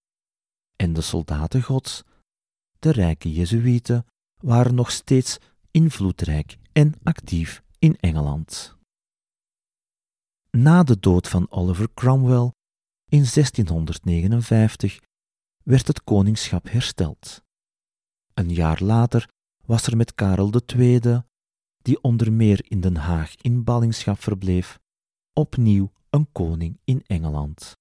En 0.76 0.92
de 0.92 1.00
soldaten 1.00 1.62
gods 1.62 2.04
de 2.78 2.90
rijke 2.90 3.32
Jezuïeten 3.32 4.06
waren 4.42 4.74
nog 4.74 4.90
steeds 4.90 5.38
invloedrijk 5.70 6.58
en 6.72 6.94
actief 7.02 7.62
in 7.78 7.96
Engeland. 8.00 8.76
Na 10.50 10.82
de 10.82 10.98
dood 10.98 11.28
van 11.28 11.50
Oliver 11.50 11.88
Cromwell 11.94 12.52
in 13.08 13.24
1659 13.32 14.98
werd 15.62 15.86
het 15.86 16.04
koningschap 16.04 16.70
hersteld. 16.70 17.42
Een 18.34 18.52
jaar 18.52 18.82
later 18.82 19.28
was 19.64 19.86
er 19.86 19.96
met 19.96 20.14
Karel 20.14 20.52
II, 20.76 21.22
die 21.82 22.02
onder 22.02 22.32
meer 22.32 22.70
in 22.70 22.80
Den 22.80 22.96
Haag 22.96 23.34
in 23.36 23.64
ballingschap 23.64 24.22
verbleef, 24.22 24.78
opnieuw 25.32 25.92
een 26.10 26.32
koning 26.32 26.80
in 26.84 27.02
Engeland. 27.06 27.76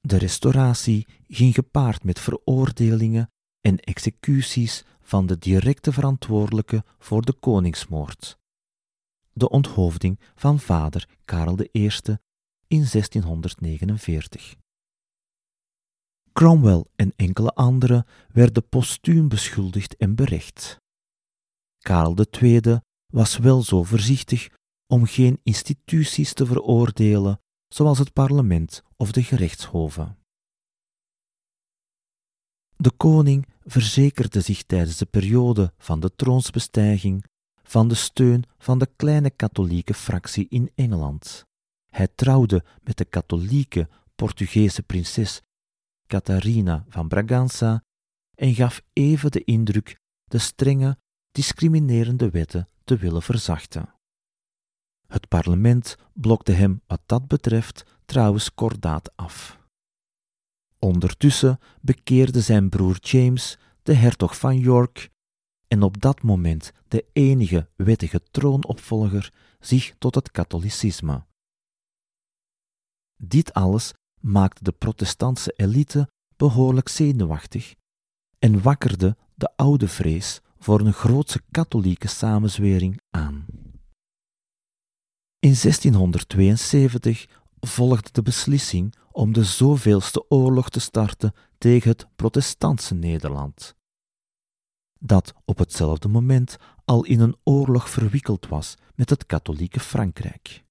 De 0.00 0.16
restauratie 0.16 1.06
ging 1.28 1.54
gepaard 1.54 2.04
met 2.04 2.20
veroordelingen 2.20 3.30
en 3.60 3.78
executies 3.78 4.84
van 5.00 5.26
de 5.26 5.38
directe 5.38 5.92
verantwoordelijke 5.92 6.84
voor 6.98 7.22
de 7.22 7.32
koningsmoord. 7.32 8.38
De 9.32 9.48
onthoofding 9.48 10.20
van 10.34 10.60
vader 10.60 11.08
Karel 11.24 11.58
I 11.76 11.90
in 12.70 12.86
1649. 12.90 14.56
Cromwell 16.32 16.84
en 16.96 17.12
enkele 17.16 17.50
anderen 17.50 18.06
werden 18.32 18.68
postuum 18.68 19.28
beschuldigd 19.28 19.96
en 19.96 20.14
berecht. 20.14 20.76
Karel 21.78 22.16
II 22.40 22.80
was 23.06 23.36
wel 23.36 23.62
zo 23.62 23.82
voorzichtig 23.82 24.48
om 24.86 25.06
geen 25.06 25.40
instituties 25.42 26.32
te 26.32 26.46
veroordelen, 26.46 27.40
zoals 27.68 27.98
het 27.98 28.12
parlement 28.12 28.82
of 28.96 29.12
de 29.12 29.22
gerechtshoven. 29.22 30.18
De 32.76 32.90
koning 32.90 33.46
verzekerde 33.64 34.40
zich 34.40 34.62
tijdens 34.62 34.96
de 34.96 35.06
periode 35.06 35.72
van 35.78 36.00
de 36.00 36.14
troonsbestijging 36.16 37.24
van 37.62 37.88
de 37.88 37.94
steun 37.94 38.44
van 38.58 38.78
de 38.78 38.88
kleine 38.96 39.30
katholieke 39.30 39.94
fractie 39.94 40.46
in 40.48 40.70
Engeland. 40.74 41.48
Hij 41.90 42.08
trouwde 42.14 42.64
met 42.82 42.96
de 42.96 43.04
katholieke 43.04 43.88
Portugese 44.14 44.82
prinses 44.82 45.42
Catharina 46.06 46.84
van 46.88 47.08
Braganza 47.08 47.82
en 48.34 48.54
gaf 48.54 48.82
even 48.92 49.30
de 49.30 49.44
indruk 49.44 49.98
de 50.24 50.38
strenge, 50.38 50.98
discriminerende 51.32 52.30
wetten 52.30 52.68
te 52.84 52.96
willen 52.96 53.22
verzachten. 53.22 53.94
Het 55.06 55.28
parlement 55.28 55.96
blokte 56.12 56.52
hem 56.52 56.82
wat 56.86 57.00
dat 57.06 57.28
betreft 57.28 57.84
trouwens 58.04 58.54
kordaat 58.54 59.16
af. 59.16 59.58
Ondertussen 60.78 61.58
bekeerde 61.80 62.40
zijn 62.40 62.68
broer 62.68 62.98
James, 63.00 63.58
de 63.82 63.94
hertog 63.94 64.38
van 64.38 64.58
York, 64.58 65.10
en 65.68 65.82
op 65.82 66.00
dat 66.00 66.22
moment 66.22 66.72
de 66.88 67.06
enige 67.12 67.68
wettige 67.76 68.22
troonopvolger, 68.30 69.32
zich 69.58 69.94
tot 69.98 70.14
het 70.14 70.30
katholicisme. 70.30 71.24
Dit 73.22 73.52
alles 73.52 73.92
maakte 74.20 74.64
de 74.64 74.72
protestantse 74.72 75.52
elite 75.56 76.08
behoorlijk 76.36 76.88
zenuwachtig 76.88 77.74
en 78.38 78.62
wakkerde 78.62 79.16
de 79.34 79.56
oude 79.56 79.88
vrees 79.88 80.40
voor 80.58 80.80
een 80.80 80.92
grootse 80.92 81.40
katholieke 81.50 82.08
samenzwering 82.08 83.00
aan. 83.10 83.46
In 85.38 85.54
1672 85.62 87.26
volgde 87.60 88.08
de 88.12 88.22
beslissing 88.22 88.94
om 89.12 89.32
de 89.32 89.44
zoveelste 89.44 90.24
oorlog 90.28 90.70
te 90.70 90.80
starten 90.80 91.32
tegen 91.58 91.90
het 91.90 92.06
protestantse 92.16 92.94
Nederland, 92.94 93.74
dat 94.98 95.34
op 95.44 95.58
hetzelfde 95.58 96.08
moment 96.08 96.56
al 96.84 97.04
in 97.04 97.20
een 97.20 97.36
oorlog 97.44 97.90
verwikkeld 97.90 98.48
was 98.48 98.74
met 98.94 99.10
het 99.10 99.26
katholieke 99.26 99.80
Frankrijk. 99.80 100.64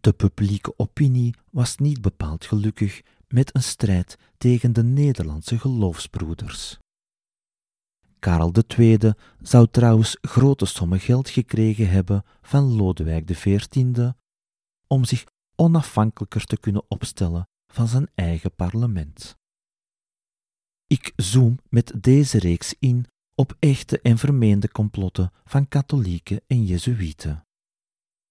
De 0.00 0.12
publieke 0.12 0.74
opinie 0.76 1.34
was 1.50 1.76
niet 1.76 2.00
bepaald 2.00 2.44
gelukkig 2.44 3.02
met 3.28 3.54
een 3.54 3.62
strijd 3.62 4.18
tegen 4.38 4.72
de 4.72 4.82
Nederlandse 4.82 5.58
geloofsbroeders. 5.58 6.78
Karel 8.18 8.52
II 8.78 9.12
zou 9.40 9.68
trouwens 9.70 10.18
grote 10.20 10.66
sommen 10.66 11.00
geld 11.00 11.28
gekregen 11.28 11.88
hebben 11.88 12.24
van 12.42 12.76
Lodewijk 12.76 13.26
XIV 13.26 14.10
om 14.86 15.04
zich 15.04 15.24
onafhankelijker 15.56 16.44
te 16.44 16.58
kunnen 16.58 16.84
opstellen 16.88 17.48
van 17.72 17.88
zijn 17.88 18.10
eigen 18.14 18.54
parlement. 18.54 19.36
Ik 20.86 21.12
zoom 21.16 21.58
met 21.68 21.92
deze 21.96 22.38
reeks 22.38 22.74
in 22.78 23.06
op 23.34 23.56
echte 23.58 24.00
en 24.00 24.18
vermeende 24.18 24.70
complotten 24.70 25.32
van 25.44 25.68
katholieken 25.68 26.40
en 26.46 26.64
jezuïeten. 26.64 27.46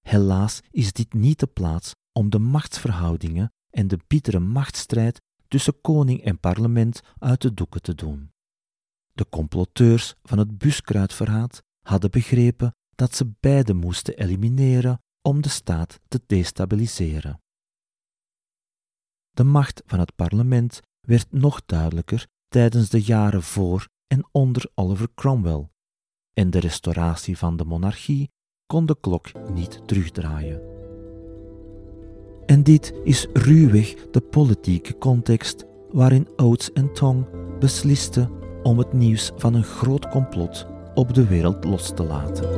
Helaas 0.01 0.60
is 0.69 0.93
dit 0.93 1.13
niet 1.13 1.39
de 1.39 1.47
plaats 1.47 1.95
om 2.12 2.30
de 2.30 2.39
machtsverhoudingen 2.39 3.54
en 3.69 3.88
de 3.88 3.99
bittere 4.08 4.39
machtsstrijd 4.39 5.21
tussen 5.47 5.82
koning 5.82 6.23
en 6.23 6.39
parlement 6.39 7.02
uit 7.19 7.41
de 7.41 7.54
doeken 7.54 7.82
te 7.82 7.95
doen. 7.95 8.32
De 9.13 9.30
comploteurs 9.30 10.15
van 10.23 10.38
het 10.38 10.58
buskruidverraad 10.58 11.63
hadden 11.82 12.12
begrepen 12.12 12.76
dat 12.95 13.15
ze 13.15 13.34
beide 13.39 13.73
moesten 13.73 14.17
elimineren 14.17 15.02
om 15.21 15.41
de 15.41 15.49
staat 15.49 15.99
te 16.08 16.21
destabiliseren. 16.26 17.41
De 19.32 19.43
macht 19.43 19.82
van 19.86 19.99
het 19.99 20.15
parlement 20.15 20.80
werd 21.02 21.32
nog 21.32 21.65
duidelijker 21.65 22.28
tijdens 22.47 22.89
de 22.89 23.02
jaren 23.02 23.43
voor 23.43 23.88
en 24.08 24.28
onder 24.32 24.71
Oliver 24.73 25.13
Cromwell, 25.15 25.69
en 26.34 26.49
de 26.49 26.60
restauratie 26.60 27.38
van 27.38 27.58
de 27.58 27.65
monarchie 27.65 28.32
kon 28.71 28.86
de 28.86 28.95
klok 29.01 29.31
niet 29.53 29.81
terugdraaien. 29.86 30.62
En 32.45 32.63
dit 32.63 32.93
is 33.03 33.27
ruwweg 33.34 33.95
de 34.12 34.21
politieke 34.21 34.97
context 34.97 35.65
waarin 35.89 36.27
Oates 36.36 36.73
en 36.73 36.93
Tong 36.93 37.25
beslisten 37.60 38.29
om 38.63 38.77
het 38.77 38.93
nieuws 38.93 39.31
van 39.36 39.53
een 39.53 39.63
groot 39.63 40.07
complot 40.10 40.67
op 40.93 41.13
de 41.13 41.27
wereld 41.27 41.63
los 41.63 41.91
te 41.93 42.03
laten. 42.03 42.49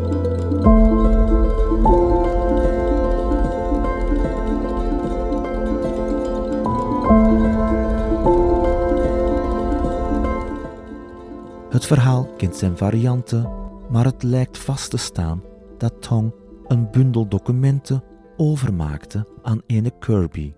Het 11.69 11.85
verhaal 11.85 12.33
kent 12.37 12.55
zijn 12.55 12.77
varianten, 12.77 13.49
maar 13.89 14.05
het 14.05 14.23
lijkt 14.23 14.57
vast 14.57 14.89
te 14.89 14.97
staan 14.97 15.51
dat 15.83 16.01
Tong 16.01 16.33
een 16.67 16.91
bundel 16.91 17.27
documenten 17.27 18.03
overmaakte 18.37 19.27
aan 19.41 19.61
ene 19.65 19.97
Kirby, 19.99 20.53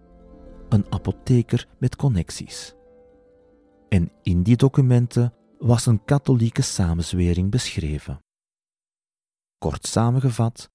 een 0.70 0.86
apotheker 0.90 1.68
met 1.78 1.96
connecties. 1.96 2.76
En 3.90 4.12
in 4.22 4.44
die 4.44 4.56
documenten 4.56 5.34
was 5.60 5.86
een 5.86 6.04
katholieke 6.04 6.62
samenzwering 6.62 7.52
beschreven. 7.52 8.20
Kort 9.58 9.88
samengevat, 9.88 10.70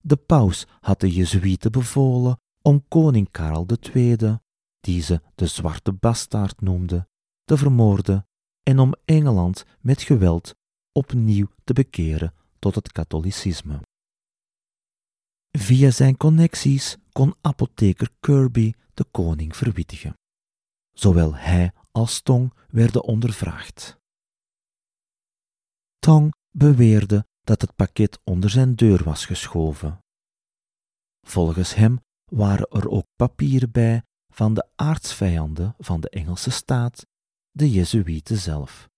de 0.00 0.16
paus 0.16 0.66
had 0.80 1.00
de 1.00 1.12
Jezuïeten 1.12 1.72
bevolen 1.72 2.40
om 2.62 2.84
koning 2.88 3.30
Karel 3.30 3.66
II, 3.94 4.38
die 4.80 5.02
ze 5.02 5.20
de 5.34 5.46
zwarte 5.46 5.92
bastaard 5.92 6.60
noemde, 6.60 7.08
te 7.44 7.56
vermoorden 7.56 8.26
en 8.62 8.78
om 8.78 8.94
Engeland 9.04 9.64
met 9.80 10.02
geweld 10.02 10.54
opnieuw 10.92 11.48
te 11.64 11.72
bekeren 11.72 12.32
tot 12.58 12.74
het 12.74 12.92
katholicisme. 12.92 13.80
Via 15.50 15.90
zijn 15.90 16.16
connecties 16.16 16.96
kon 17.12 17.34
apotheker 17.40 18.10
Kirby 18.20 18.72
de 18.94 19.04
koning 19.04 19.56
verwittigen. 19.56 20.14
Zowel 20.92 21.34
hij 21.34 21.72
als 21.90 22.20
Tong 22.20 22.52
werden 22.68 23.04
ondervraagd. 23.04 23.96
Tong 25.98 26.32
beweerde 26.50 27.26
dat 27.40 27.60
het 27.60 27.76
pakket 27.76 28.20
onder 28.24 28.50
zijn 28.50 28.74
deur 28.74 29.04
was 29.04 29.26
geschoven. 29.26 29.98
Volgens 31.26 31.74
hem 31.74 32.00
waren 32.24 32.68
er 32.70 32.88
ook 32.88 33.06
papieren 33.16 33.70
bij 33.70 34.02
van 34.34 34.54
de 34.54 34.68
aartsvijanden 34.74 35.74
van 35.78 36.00
de 36.00 36.08
Engelse 36.08 36.50
staat, 36.50 37.06
de 37.50 37.70
Jezuïeten 37.70 38.36
zelf. 38.36 38.88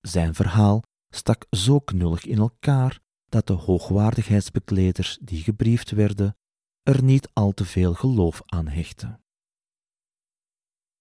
Zijn 0.00 0.34
verhaal 0.34 0.82
stak 1.14 1.46
zo 1.50 1.80
knullig 1.80 2.24
in 2.24 2.38
elkaar 2.38 3.00
dat 3.28 3.46
de 3.46 3.52
hoogwaardigheidsbekleders 3.52 5.18
die 5.20 5.42
gebriefd 5.42 5.90
werden 5.90 6.36
er 6.82 7.02
niet 7.02 7.28
al 7.32 7.52
te 7.52 7.64
veel 7.64 7.94
geloof 7.94 8.42
aan 8.46 8.68
hechten. 8.68 9.20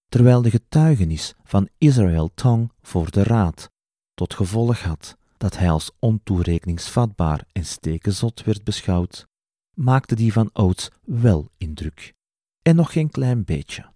Terwijl 0.08 0.41
de 0.41 0.50
getuigenis 0.50 1.34
van 1.43 1.69
Israël 1.78 2.34
Tong 2.34 2.71
voor 2.82 3.12
de 3.12 3.24
raad 3.24 3.69
tot 4.13 4.34
gevolg 4.34 4.82
had 4.82 5.17
dat 5.38 5.58
hij 5.58 5.69
als 5.69 5.91
ontoerekeningsvatbaar 6.00 7.45
en 7.52 7.65
stekenzot 7.65 8.43
werd 8.43 8.63
beschouwd, 8.63 9.28
maakte 9.74 10.15
die 10.15 10.34
van 10.34 10.50
Oates 10.54 10.89
wel 11.02 11.50
indruk, 11.58 12.13
en 12.62 12.76
nog 12.76 12.91
geen 12.91 13.10
klein 13.10 13.43
beetje. 13.43 13.93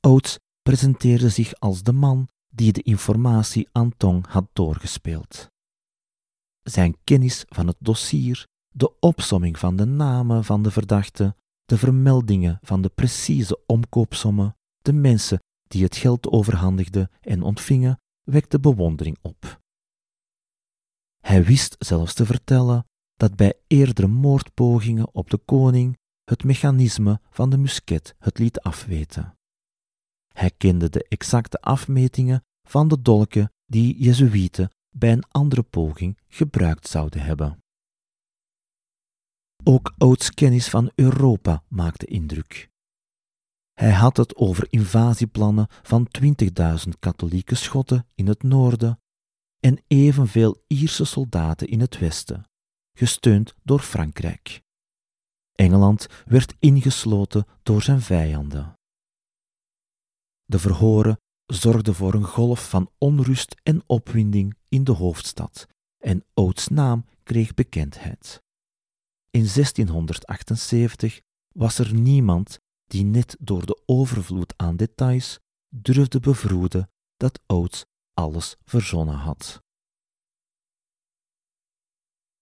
Oates 0.00 0.38
presenteerde 0.62 1.28
zich 1.28 1.54
als 1.54 1.82
de 1.82 1.92
man 1.92 2.28
die 2.54 2.72
de 2.72 2.82
informatie 2.82 3.68
aan 3.72 3.96
Tong 3.96 4.26
had 4.26 4.48
doorgespeeld. 4.52 5.48
Zijn 6.62 6.96
kennis 7.04 7.44
van 7.48 7.66
het 7.66 7.76
dossier, 7.78 8.46
de 8.68 8.98
opsomming 9.00 9.58
van 9.58 9.76
de 9.76 9.84
namen 9.84 10.44
van 10.44 10.62
de 10.62 10.70
verdachten, 10.70 11.36
de 11.64 11.78
vermeldingen 11.78 12.58
van 12.62 12.82
de 12.82 12.88
precieze 12.88 13.66
omkoopsommen, 13.66 14.56
de 14.78 14.92
mensen 14.92 15.38
die 15.68 15.82
het 15.82 15.96
geld 15.96 16.28
overhandigden 16.28 17.10
en 17.20 17.42
ontvingen, 17.42 18.00
wekte 18.22 18.60
bewondering 18.60 19.18
op. 19.22 19.60
Hij 21.20 21.44
wist 21.44 21.76
zelfs 21.78 22.14
te 22.14 22.26
vertellen 22.26 22.86
dat 23.14 23.36
bij 23.36 23.54
eerdere 23.66 24.06
moordpogingen 24.06 25.14
op 25.14 25.30
de 25.30 25.38
koning 25.38 25.98
het 26.24 26.44
mechanisme 26.44 27.20
van 27.30 27.50
de 27.50 27.56
musket 27.56 28.14
het 28.18 28.38
liet 28.38 28.60
afweten. 28.60 29.38
Hij 30.38 30.50
kende 30.50 30.90
de 30.90 31.04
exacte 31.08 31.60
afmetingen 31.60 32.44
van 32.68 32.88
de 32.88 33.02
dolken 33.02 33.52
die 33.66 33.98
Jezuïeten 33.98 34.70
bij 34.90 35.12
een 35.12 35.28
andere 35.28 35.62
poging 35.62 36.18
gebruikt 36.28 36.88
zouden 36.88 37.20
hebben. 37.20 37.58
Ook 39.64 39.94
Oates' 39.98 40.34
kennis 40.34 40.68
van 40.68 40.90
Europa 40.94 41.64
maakte 41.68 42.06
indruk. 42.06 42.70
Hij 43.72 43.92
had 43.92 44.16
het 44.16 44.36
over 44.36 44.66
invasieplannen 44.70 45.66
van 45.82 46.08
20.000 46.84 46.88
katholieke 46.98 47.54
Schotten 47.54 48.06
in 48.14 48.26
het 48.26 48.42
noorden 48.42 49.00
en 49.60 49.82
evenveel 49.86 50.62
Ierse 50.66 51.04
soldaten 51.04 51.68
in 51.68 51.80
het 51.80 51.98
westen, 51.98 52.44
gesteund 52.98 53.54
door 53.62 53.80
Frankrijk. 53.80 54.62
Engeland 55.52 56.06
werd 56.24 56.54
ingesloten 56.58 57.46
door 57.62 57.82
zijn 57.82 58.00
vijanden. 58.00 58.74
De 60.44 60.58
verhoren 60.58 61.20
zorgden 61.46 61.94
voor 61.94 62.14
een 62.14 62.24
golf 62.24 62.68
van 62.68 62.90
onrust 62.98 63.60
en 63.62 63.82
opwinding 63.86 64.56
in 64.68 64.84
de 64.84 64.92
hoofdstad 64.92 65.66
en 65.98 66.24
Oates' 66.34 66.68
naam 66.68 67.04
kreeg 67.22 67.54
bekendheid. 67.54 68.42
In 69.30 69.46
1678 69.54 71.20
was 71.52 71.78
er 71.78 71.94
niemand 71.94 72.58
die 72.86 73.04
net 73.04 73.36
door 73.40 73.66
de 73.66 73.82
overvloed 73.86 74.54
aan 74.56 74.76
details 74.76 75.38
durfde 75.68 76.20
bevroeden 76.20 76.90
dat 77.16 77.40
Oates 77.46 77.84
alles 78.14 78.56
verzonnen 78.64 79.14
had. 79.14 79.62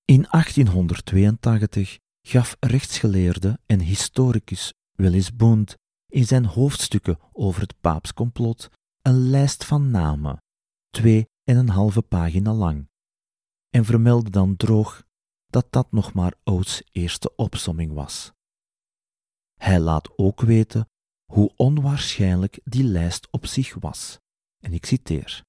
In 0.04 0.26
1882 0.30 1.98
gaf 2.22 2.56
rechtsgeleerde 2.60 3.58
en 3.66 3.80
historicus 3.80 4.72
Willis 4.92 5.36
Bond 5.36 5.76
in 6.12 6.27
zijn 6.27 6.44
hoofdstukken 6.44 7.18
over 7.33 7.61
het 7.61 7.81
paapscomplot 7.81 8.70
een 9.03 9.31
lijst 9.31 9.64
van 9.64 9.90
namen, 9.90 10.42
twee 10.90 11.29
en 11.44 11.57
een 11.57 11.68
halve 11.68 12.03
pagina 12.03 12.53
lang, 12.53 12.88
en 13.68 13.85
vermeldde 13.85 14.31
dan 14.31 14.57
droog 14.57 15.05
dat 15.46 15.66
dat 15.70 15.92
nog 15.92 16.12
maar 16.12 16.35
Oates' 16.44 16.83
eerste 16.92 17.37
opsomming 17.37 17.92
was. 17.92 18.33
Hij 19.59 19.81
laat 19.81 20.18
ook 20.18 20.40
weten 20.40 20.88
hoe 21.33 21.53
onwaarschijnlijk 21.57 22.61
die 22.64 22.85
lijst 22.85 23.29
op 23.31 23.46
zich 23.46 23.75
was. 23.75 24.18
En 24.59 24.72
ik 24.72 24.85
citeer: 24.85 25.44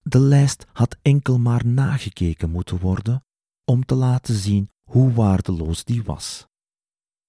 De 0.00 0.18
lijst 0.18 0.66
had 0.72 0.96
enkel 1.02 1.38
maar 1.38 1.66
nagekeken 1.66 2.50
moeten 2.50 2.78
worden 2.78 3.24
om 3.64 3.84
te 3.84 3.94
laten 3.94 4.34
zien 4.34 4.70
hoe 4.90 5.12
waardeloos 5.12 5.84
die 5.84 6.02
was. 6.02 6.46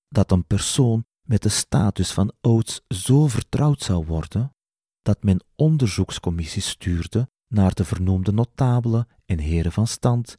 Dat 0.07 0.31
een 0.31 0.45
persoon 0.45 1.05
met 1.27 1.41
de 1.41 1.49
status 1.49 2.11
van 2.11 2.33
Oates 2.41 2.81
zo 2.87 3.27
vertrouwd 3.27 3.81
zou 3.81 4.05
worden 4.05 4.55
dat 5.01 5.23
men 5.23 5.43
onderzoekscommissies 5.55 6.69
stuurde 6.69 7.29
naar 7.47 7.73
de 7.73 7.85
vernoemde 7.85 8.31
notabelen 8.31 9.07
en 9.25 9.39
heren 9.39 9.71
van 9.71 9.87
stand, 9.87 10.37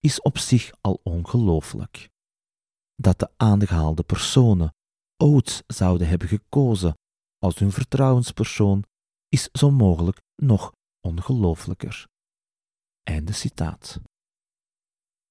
is 0.00 0.20
op 0.22 0.38
zich 0.38 0.72
al 0.80 1.00
ongelooflijk. 1.02 2.10
Dat 2.94 3.18
de 3.18 3.30
aangehaalde 3.36 4.02
personen 4.02 4.74
Oates 5.16 5.62
zouden 5.66 6.08
hebben 6.08 6.28
gekozen 6.28 6.98
als 7.38 7.58
hun 7.58 7.72
vertrouwenspersoon, 7.72 8.84
is 9.28 9.48
zo 9.52 9.70
mogelijk 9.70 10.20
nog 10.36 10.72
ongelooflijker. 11.00 12.06
Einde 13.02 13.32
citaat. 13.32 14.00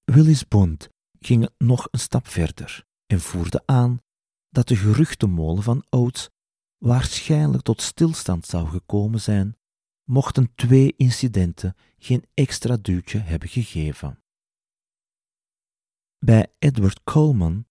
Willis 0.04 0.48
Bond 0.48 0.90
ging 1.20 1.50
nog 1.58 1.88
een 1.92 2.00
stap 2.00 2.28
verder 2.28 2.86
en 3.06 3.20
voerde 3.20 3.64
aan 3.66 4.00
dat 4.58 4.68
de 4.68 4.76
geruchtenmolen 4.76 5.64
van 5.64 5.86
Oates 5.90 6.30
waarschijnlijk 6.78 7.64
tot 7.64 7.82
stilstand 7.82 8.46
zou 8.46 8.68
gekomen 8.68 9.22
zijn, 9.22 9.58
mochten 10.04 10.56
twee 10.56 10.94
incidenten 10.96 11.76
geen 11.98 12.26
extra 12.34 12.78
duwtje 12.78 13.20
hebben 13.20 13.50
gegeven. 13.50 14.24
Bij 16.20 16.54
Edward 16.60 17.04
Coleman, 17.04 17.66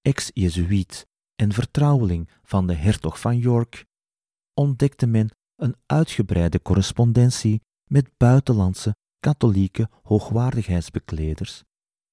ex-Jezuïet 0.00 1.06
en 1.34 1.52
vertrouweling 1.52 2.28
van 2.42 2.66
de 2.66 2.74
hertog 2.74 3.20
van 3.20 3.38
York, 3.38 3.86
ontdekte 4.54 5.06
men 5.06 5.30
een 5.56 5.76
uitgebreide 5.86 6.62
correspondentie 6.62 7.62
met 7.90 8.16
buitenlandse 8.16 8.96
katholieke 9.18 9.88
hoogwaardigheidsbekleders 10.02 11.64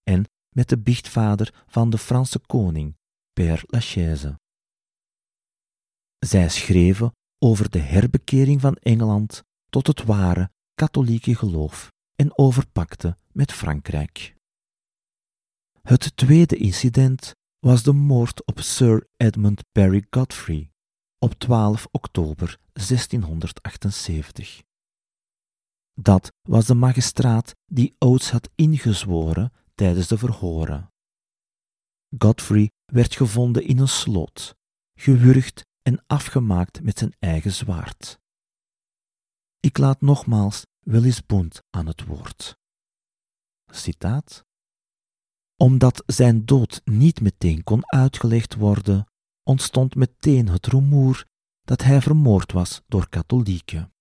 en 0.04 0.26
met 0.50 0.70
de 0.70 0.78
biechtvader 0.78 1.64
van 1.68 1.90
de 1.90 1.98
Franse 1.98 2.40
koning, 2.40 3.00
Père 3.34 3.64
Lachaise. 3.68 4.40
Zij 6.20 6.50
schreven 6.50 7.12
over 7.40 7.70
de 7.70 7.80
herbekering 7.80 8.62
van 8.62 8.76
Engeland 8.76 9.44
tot 9.70 9.88
het 9.88 10.04
ware 10.04 10.52
katholieke 10.74 11.36
geloof 11.36 11.92
en 12.16 12.38
overpakte 12.38 13.18
met 13.32 13.52
Frankrijk. 13.52 14.36
Het 15.82 16.16
tweede 16.16 16.56
incident 16.56 17.32
was 17.60 17.84
de 17.84 17.92
moord 17.94 18.46
op 18.46 18.60
Sir 18.60 19.08
Edmund 19.18 19.62
Barry 19.72 20.06
Godfrey 20.10 20.72
op 21.20 21.34
12 21.34 21.88
oktober 21.92 22.60
1678. 22.74 24.62
Dat 25.94 26.32
was 26.42 26.66
de 26.66 26.74
magistraat 26.74 27.56
die 27.66 27.96
Oates 27.98 28.32
had 28.32 28.50
ingezworen 28.56 29.52
tijdens 29.76 30.08
de 30.08 30.18
verhoren. 30.18 30.90
Godfrey 32.18 32.72
werd 32.92 33.16
gevonden 33.16 33.64
in 33.64 33.80
een 33.80 33.88
slot, 33.88 34.56
gewurgd 34.94 35.66
en 35.82 36.04
afgemaakt 36.08 36.84
met 36.84 36.98
zijn 36.98 37.16
eigen 37.20 37.52
zwaard. 37.52 38.20
Ik 39.60 39.78
laat 39.78 40.02
nogmaals 40.02 40.66
Willis 40.80 41.26
Bond 41.26 41.62
aan 41.70 41.88
het 41.88 42.06
woord. 42.06 42.58
Citaat 43.66 44.46
omdat 45.62 46.04
zijn 46.06 46.46
dood 46.46 46.82
niet 46.84 47.22
meteen 47.22 47.64
kon 47.64 47.92
uitgelegd 47.92 48.56
worden, 48.56 49.08
ontstond 49.44 49.96
meteen 49.96 50.48
het 50.48 50.68
rumoer 50.68 51.26
dat 51.62 51.82
hij 51.84 52.02
vermoord 52.02 52.52
was 52.52 52.82
door 52.88 53.10
katholieken. 53.10 53.94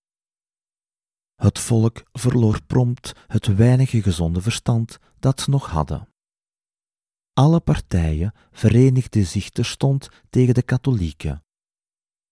Het 1.35 1.59
volk 1.59 2.03
verloor 2.11 2.63
prompt 2.65 3.13
het 3.27 3.55
weinige 3.55 4.01
gezonde 4.01 4.41
verstand 4.41 4.99
dat 5.19 5.41
ze 5.41 5.49
nog 5.49 5.69
hadden. 5.69 6.10
Alle 7.41 7.59
partijen 7.59 8.33
verenigden 8.51 9.25
zich 9.25 9.49
terstond 9.49 10.09
tegen 10.29 10.53
de 10.53 10.61
katholieken. 10.61 11.43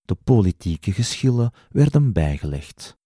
De 0.02 0.16
politieke 0.16 0.92
geschillen 0.92 1.54
werden 1.70 2.14
bijgelegd. 2.14 2.98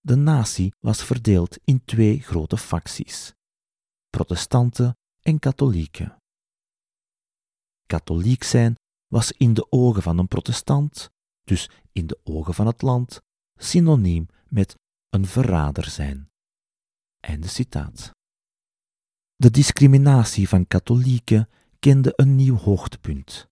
De 0.00 0.14
natie 0.14 0.72
was 0.80 1.04
verdeeld 1.04 1.58
in 1.64 1.84
twee 1.84 2.20
grote 2.20 2.56
facties: 2.56 3.32
protestanten 4.10 4.96
en 5.22 5.38
katholieken. 5.38 6.16
Katholiek 7.86 8.42
zijn 8.42 8.74
was 9.06 9.32
in 9.32 9.54
de 9.54 9.72
ogen 9.72 10.02
van 10.02 10.18
een 10.18 10.28
protestant, 10.28 11.10
dus 11.42 11.70
in 11.92 12.06
de 12.06 12.20
ogen 12.24 12.54
van 12.54 12.66
het 12.66 12.82
land, 12.82 13.20
synoniem 13.54 14.26
met 14.48 14.74
een 15.08 15.26
verrader 15.26 15.84
zijn. 15.84 16.30
Einde 17.20 17.48
citaat. 17.48 18.12
De 19.36 19.50
discriminatie 19.50 20.48
van 20.48 20.66
katholieken 20.66 21.48
kende 21.78 22.12
een 22.16 22.36
nieuw 22.36 22.56
hoogtepunt 22.56 23.48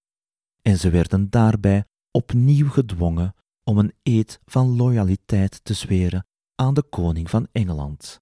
en 0.62 0.78
ze 0.78 0.90
werden 0.90 1.30
daarbij 1.30 1.84
opnieuw 2.10 2.68
gedwongen 2.68 3.34
om 3.64 3.78
een 3.78 3.94
eed 4.02 4.40
van 4.44 4.76
loyaliteit 4.76 5.64
te 5.64 5.74
zweren 5.74 6.26
aan 6.54 6.74
de 6.74 6.82
koning 6.82 7.30
van 7.30 7.48
Engeland. 7.52 8.20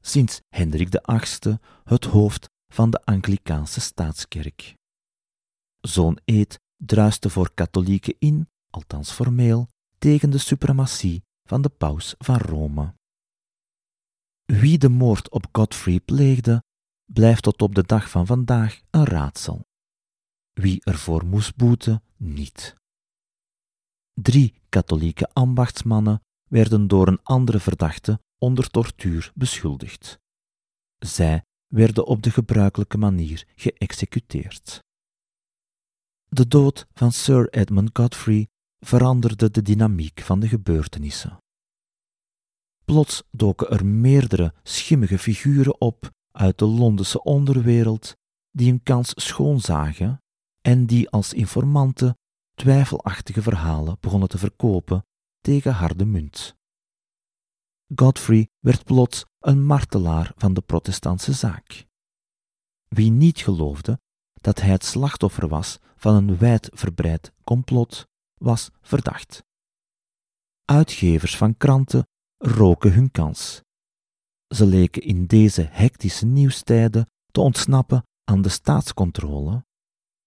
Sinds 0.00 0.40
Hendrik 0.48 0.88
VIII 0.90 1.58
het 1.84 2.04
hoofd 2.04 2.50
van 2.68 2.90
de 2.90 3.04
Anglikaanse 3.04 3.80
staatskerk. 3.80 4.74
Zo'n 5.80 6.18
eed 6.24 6.60
druiste 6.76 7.30
voor 7.30 7.54
katholieken 7.54 8.14
in, 8.18 8.48
althans 8.70 9.10
formeel, 9.10 9.68
tegen 9.98 10.30
de 10.30 10.38
suprematie 10.38 11.24
van 11.44 11.62
de 11.62 11.68
paus 11.68 12.14
van 12.18 12.36
Rome. 12.36 12.94
Wie 14.44 14.78
de 14.78 14.88
moord 14.88 15.30
op 15.30 15.46
Godfrey 15.52 16.00
pleegde, 16.00 16.62
blijft 17.06 17.42
tot 17.42 17.62
op 17.62 17.74
de 17.74 17.82
dag 17.82 18.10
van 18.10 18.26
vandaag 18.26 18.80
een 18.90 19.04
raadsel. 19.04 19.66
Wie 20.52 20.84
ervoor 20.84 21.26
moest 21.26 21.56
boeten, 21.56 22.02
niet. 22.16 22.74
Drie 24.12 24.62
katholieke 24.68 25.28
ambachtsmannen 25.32 26.20
werden 26.48 26.88
door 26.88 27.08
een 27.08 27.22
andere 27.22 27.60
verdachte 27.60 28.20
onder 28.38 28.70
tortuur 28.70 29.32
beschuldigd. 29.34 30.18
Zij 30.98 31.42
werden 31.66 32.06
op 32.06 32.22
de 32.22 32.30
gebruikelijke 32.30 32.98
manier 32.98 33.46
geëxecuteerd. 33.56 34.80
De 36.28 36.48
dood 36.48 36.86
van 36.92 37.12
Sir 37.12 37.48
Edmund 37.50 37.90
Godfrey 37.92 38.48
veranderde 38.78 39.50
de 39.50 39.62
dynamiek 39.62 40.20
van 40.20 40.40
de 40.40 40.48
gebeurtenissen. 40.48 41.38
Plots 42.84 43.22
doken 43.30 43.70
er 43.70 43.86
meerdere 43.86 44.54
schimmige 44.62 45.18
figuren 45.18 45.80
op 45.80 46.10
uit 46.36 46.58
de 46.58 46.64
Londense 46.64 47.22
onderwereld 47.22 48.16
die 48.50 48.72
een 48.72 48.82
kans 48.82 49.12
schoonzagen 49.14 50.22
en 50.60 50.86
die 50.86 51.10
als 51.10 51.32
informanten 51.32 52.18
twijfelachtige 52.54 53.42
verhalen 53.42 53.96
begonnen 54.00 54.28
te 54.28 54.38
verkopen 54.38 55.06
tegen 55.40 55.72
harde 55.72 56.04
munt. 56.04 56.56
Godfrey 57.94 58.48
werd 58.58 58.84
plots 58.84 59.24
een 59.38 59.64
martelaar 59.64 60.32
van 60.36 60.54
de 60.54 60.60
protestantse 60.60 61.32
zaak. 61.32 61.86
Wie 62.88 63.10
niet 63.10 63.38
geloofde 63.38 64.00
dat 64.40 64.60
hij 64.60 64.70
het 64.70 64.84
slachtoffer 64.84 65.48
was 65.48 65.78
van 65.96 66.14
een 66.14 66.38
wijdverbreid 66.38 67.32
complot, 67.44 68.06
was 68.34 68.70
verdacht. 68.80 69.44
Uitgevers 70.64 71.36
van 71.36 71.56
kranten 71.56 72.08
roken 72.36 72.92
hun 72.92 73.10
kans. 73.10 73.62
Ze 74.56 74.66
leken 74.66 75.02
in 75.02 75.26
deze 75.26 75.68
hectische 75.70 76.26
nieuwstijden 76.26 77.10
te 77.26 77.40
ontsnappen 77.40 78.02
aan 78.24 78.42
de 78.42 78.48
staatscontrole 78.48 79.64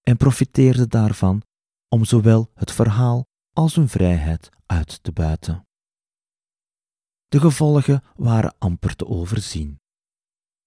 en 0.02 0.18
profiteerden 0.18 0.90
daarvan 0.90 1.42
om 1.88 2.06
zowel 2.06 2.52
het 2.54 2.72
verhaal 2.72 3.26
als 3.54 3.76
hun 3.76 3.90
vrijheid 3.90 4.50
uit 4.66 5.04
te 5.04 5.12
buiten. 5.12 5.68
De 7.28 7.40
gevolgen 7.40 8.04
waren 8.16 8.56
amper 8.58 8.96
te 8.96 9.08
overzien. 9.08 9.80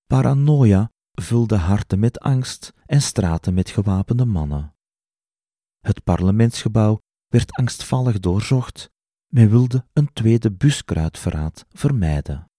Paranoia 0.07 0.91
vulde 1.13 1.57
harten 1.57 1.99
met 1.99 2.21
angst 2.21 2.73
en 2.87 3.03
straten 3.03 3.55
met 3.55 3.71
gewapende 3.71 4.25
mannen. 4.25 4.75
Het 5.81 6.05
parlementsgebouw 6.05 7.01
werd 7.29 7.53
angstvallig 7.53 8.21
doorzocht. 8.21 8.91
Men 9.27 9.51
wilde 9.51 9.87
een 9.93 10.13
tweede 10.13 10.53
buskruidverraad 10.53 11.67
vermijden. 11.69 12.52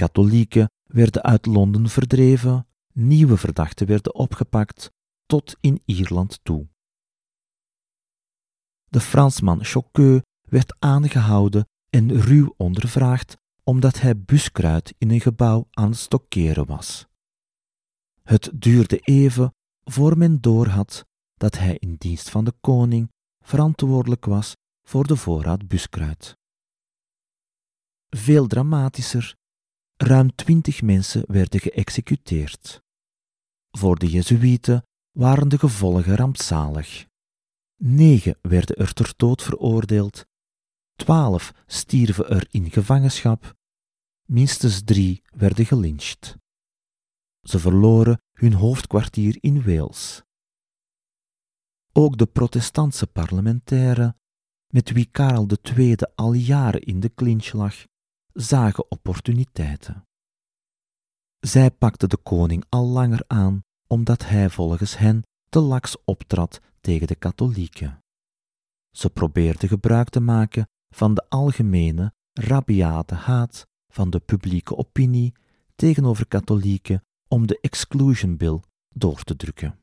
Katholieken 0.00 0.70
werden 0.82 1.22
uit 1.22 1.46
Londen 1.46 1.88
verdreven, 1.88 2.66
nieuwe 2.92 3.36
verdachten 3.36 3.86
werden 3.86 4.14
opgepakt, 4.14 4.90
tot 5.26 5.56
in 5.60 5.82
Ierland 5.84 6.40
toe. 6.42 6.68
De 8.88 9.00
Fransman 9.00 9.64
Choqueux 9.64 10.24
werd 10.42 10.76
aangehouden 10.78 11.68
en 11.90 12.20
ruw 12.20 12.54
ondervraagd 12.56 13.36
omdat 13.64 14.00
hij 14.00 14.20
buskruid 14.20 14.94
in 14.98 15.10
een 15.10 15.20
gebouw 15.20 15.68
aan 15.70 15.90
het 15.90 15.98
stockeren 15.98 16.66
was. 16.66 17.06
Het 18.22 18.50
duurde 18.54 18.98
even 18.98 19.54
voor 19.84 20.18
men 20.18 20.40
doorhad 20.40 21.04
dat 21.34 21.58
hij 21.58 21.76
in 21.78 21.94
dienst 21.94 22.30
van 22.30 22.44
de 22.44 22.54
koning 22.60 23.10
verantwoordelijk 23.44 24.24
was 24.24 24.56
voor 24.82 25.06
de 25.06 25.16
voorraad 25.16 25.68
buskruid. 25.68 26.38
Veel 28.08 28.46
dramatischer, 28.46 29.38
ruim 30.02 30.34
twintig 30.34 30.82
mensen 30.82 31.24
werden 31.26 31.60
geëxecuteerd. 31.60 32.82
Voor 33.70 33.98
de 33.98 34.06
Jezuïeten 34.06 34.84
waren 35.10 35.48
de 35.48 35.58
gevolgen 35.58 36.16
rampzalig. 36.16 37.06
Negen 37.76 38.38
werden 38.42 38.76
er 38.76 38.92
ter 38.92 39.12
dood 39.16 39.42
veroordeeld, 39.42 40.26
twaalf 40.94 41.52
stierven 41.66 42.28
er 42.28 42.46
in 42.50 42.70
gevangenschap, 42.70 43.54
minstens 44.26 44.82
drie 44.84 45.22
werden 45.24 45.66
gelyncht. 45.66 46.36
Ze 47.40 47.58
verloren 47.58 48.20
hun 48.32 48.52
hoofdkwartier 48.52 49.36
in 49.40 49.62
Wales. 49.62 50.22
Ook 51.92 52.18
de 52.18 52.26
protestantse 52.26 53.06
parlementairen, 53.06 54.16
met 54.72 54.90
wie 54.90 55.08
Karel 55.10 55.48
II 55.76 55.96
al 56.14 56.32
jaren 56.32 56.80
in 56.80 57.00
de 57.00 57.14
clinch 57.14 57.52
lag, 57.52 57.88
zagen 58.32 58.90
opportuniteiten. 58.90 60.04
Zij 61.40 61.70
pakten 61.70 62.08
de 62.08 62.16
koning 62.16 62.64
al 62.68 62.86
langer 62.86 63.24
aan 63.26 63.62
omdat 63.86 64.26
hij 64.26 64.50
volgens 64.50 64.98
hen 64.98 65.22
te 65.48 65.60
laks 65.60 65.96
optrad 66.04 66.60
tegen 66.80 67.06
de 67.06 67.14
katholieken. 67.14 68.02
Ze 68.96 69.10
probeerden 69.10 69.68
gebruik 69.68 70.08
te 70.08 70.20
maken 70.20 70.68
van 70.94 71.14
de 71.14 71.28
algemene, 71.28 72.12
rabiate 72.32 73.14
haat 73.14 73.66
van 73.92 74.10
de 74.10 74.20
publieke 74.20 74.76
opinie 74.76 75.32
tegenover 75.74 76.26
katholieken 76.26 77.04
om 77.28 77.46
de 77.46 77.58
Exclusion 77.60 78.36
Bill 78.36 78.60
door 78.94 79.22
te 79.22 79.36
drukken. 79.36 79.78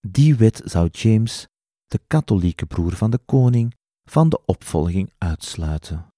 Die 0.00 0.34
wet 0.34 0.60
zou 0.64 0.88
James, 0.88 1.46
de 1.86 2.00
katholieke 2.06 2.66
broer 2.66 2.92
van 2.92 3.10
de 3.10 3.18
koning, 3.18 3.74
van 4.10 4.28
de 4.28 4.44
opvolging 4.44 5.12
uitsluiten. 5.18 6.11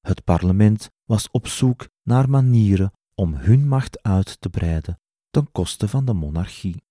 Het 0.00 0.24
parlement 0.24 0.90
was 1.04 1.30
op 1.30 1.46
zoek 1.46 1.88
naar 2.02 2.30
manieren 2.30 2.92
om 3.14 3.34
hun 3.34 3.68
macht 3.68 4.02
uit 4.02 4.40
te 4.40 4.48
breiden 4.48 5.00
ten 5.30 5.52
koste 5.52 5.88
van 5.88 6.04
de 6.04 6.12
monarchie. 6.12 6.82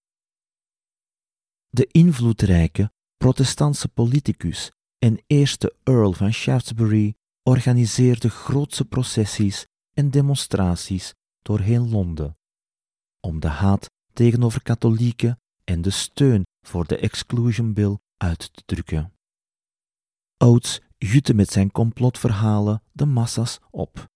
De 1.69 1.87
invloedrijke 1.91 2.91
protestantse 3.17 3.87
politicus 3.87 4.71
en 4.97 5.23
eerste 5.27 5.75
Earl 5.83 6.13
van 6.13 6.33
Shaftesbury 6.33 7.15
organiseerde 7.43 8.29
grootse 8.29 8.85
processies 8.85 9.65
en 9.93 10.11
demonstraties 10.11 11.13
doorheen 11.41 11.89
Londen 11.89 12.37
om 13.19 13.39
de 13.39 13.47
haat 13.47 13.89
tegenover 14.13 14.61
katholieken 14.61 15.39
en 15.63 15.81
de 15.81 15.89
steun 15.89 16.45
voor 16.61 16.87
de 16.87 16.97
Exclusion 16.97 17.73
Bill 17.73 17.97
uit 18.17 18.53
te 18.53 18.63
drukken. 18.65 19.13
Oates 20.37 20.81
jutte 20.99 21.33
met 21.33 21.51
zijn 21.51 21.71
complotverhalen 21.71 22.83
de 22.91 23.05
massa's 23.05 23.59
op. 23.71 24.07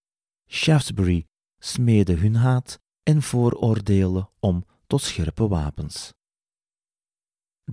Shaftesbury 0.48 1.28
smeedde 1.60 2.13
hun 2.13 2.36
haat 2.36 2.80
en 3.04 3.22
vooroordelen 3.22 4.30
om 4.39 4.65
tot 4.88 5.02
scherpe 5.02 5.48
wapens. 5.48 6.13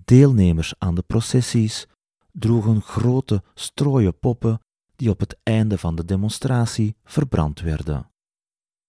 Deelnemers 0.04 0.74
aan 0.78 0.94
de 0.94 1.02
processies 1.02 1.86
droegen 2.32 2.82
grote 2.82 3.42
strooien 3.54 4.18
poppen 4.18 4.60
die 4.96 5.10
op 5.10 5.20
het 5.20 5.38
einde 5.42 5.78
van 5.78 5.94
de 5.94 6.04
demonstratie 6.04 6.96
verbrand 7.04 7.60
werden. 7.60 8.10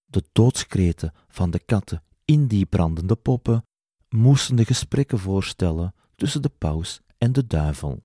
De 0.06 0.24
doodskreten 0.32 1.14
van 1.28 1.52
de 1.52 1.60
katten 1.60 2.04
in 2.26 2.48
die 2.48 2.66
brandende 2.66 3.16
poppen 3.16 3.66
moesten 4.10 4.56
de 4.56 4.66
gesprekken 4.66 5.20
voorstellen 5.20 5.94
tussen 6.16 6.42
de 6.42 6.50
paus 6.50 7.02
en 7.18 7.32
de 7.32 7.48
duivel. 7.48 8.04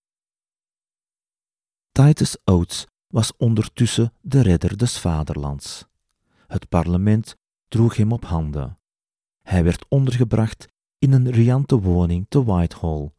Titus 1.97 2.37
Oates 2.45 2.87
was 3.07 3.37
ondertussen 3.37 4.13
de 4.21 4.41
redder 4.41 4.77
des 4.77 4.99
vaderlands. 4.99 5.87
Het 6.47 6.69
parlement 6.69 7.37
droeg 7.69 7.97
hem 7.97 8.13
op 8.13 8.25
handen. 8.25 8.79
Hij 9.43 9.65
werd 9.65 9.87
ondergebracht 9.89 10.69
in 10.99 11.13
een 11.13 11.31
riante 11.31 11.81
woning 11.81 12.27
te 12.29 12.45
Whitehall, 12.45 13.11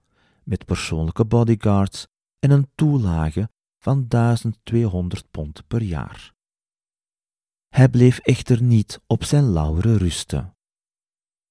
met 0.44 0.66
persoonlijke 0.66 1.26
bodyguards 1.26 2.08
en 2.40 2.52
een 2.52 2.70
toelage 2.76 3.50
van 3.80 4.08
1200 4.08 5.32
pond 5.32 5.68
per 5.68 5.82
jaar. 5.82 6.34
Hij 7.68 7.90
bleef 7.90 8.18
echter 8.18 8.63
niet 8.63 9.02
op 9.08 9.24
zijn 9.24 9.44
lauweren 9.44 9.98
rusten. 9.98 10.56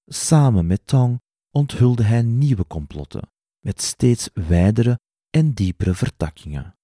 Samen 0.07 0.67
met 0.67 0.87
Tong 0.87 1.21
onthulde 1.51 2.03
hij 2.03 2.23
nieuwe 2.23 2.67
complotten, 2.67 3.31
met 3.61 3.83
steeds 3.83 4.31
wijdere 4.35 4.99
en 5.31 5.53
diepere 5.53 5.95
vertakkingen. 5.95 6.76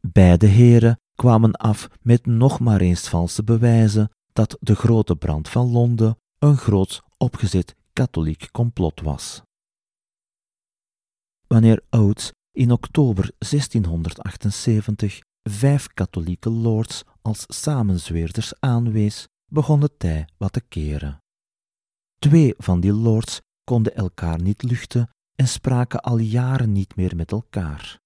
Beide 0.00 0.46
heren 0.46 1.00
kwamen 1.14 1.52
af 1.52 1.88
met 2.02 2.26
nog 2.26 2.60
maar 2.60 2.80
eens 2.80 3.08
valse 3.08 3.44
bewijzen 3.44 4.10
dat 4.32 4.56
de 4.60 4.74
grote 4.74 5.16
brand 5.16 5.48
van 5.48 5.70
Londen 5.70 6.18
een 6.38 6.56
groot 6.56 7.02
opgezet 7.16 7.74
katholiek 7.92 8.48
complot 8.52 9.00
was. 9.00 9.42
Wanneer 11.46 11.82
Oates 11.90 12.32
in 12.52 12.70
oktober 12.70 13.30
1678 13.38 15.20
vijf 15.42 15.86
katholieke 15.86 16.50
lords 16.50 17.04
als 17.22 17.44
samenzweerders 17.48 18.60
aanwees, 18.60 19.26
begon 19.52 19.80
het 19.80 19.98
tij 19.98 20.28
wat 20.36 20.52
te 20.52 20.60
keren. 20.60 21.18
Twee 22.18 22.54
van 22.56 22.80
die 22.80 22.92
lords 22.92 23.40
konden 23.64 23.94
elkaar 23.94 24.42
niet 24.42 24.62
luchten 24.62 25.10
en 25.34 25.48
spraken 25.48 26.00
al 26.00 26.18
jaren 26.18 26.72
niet 26.72 26.96
meer 26.96 27.16
met 27.16 27.32
elkaar. 27.32 27.98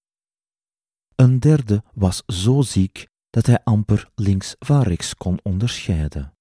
Een 1.23 1.39
derde 1.39 1.83
was 1.93 2.23
zo 2.25 2.61
ziek 2.61 3.07
dat 3.29 3.45
hij 3.45 3.63
amper 3.63 4.09
links 4.15 4.55
van 4.59 4.81
rechts 4.81 5.15
kon 5.15 5.39
onderscheiden. 5.43 6.33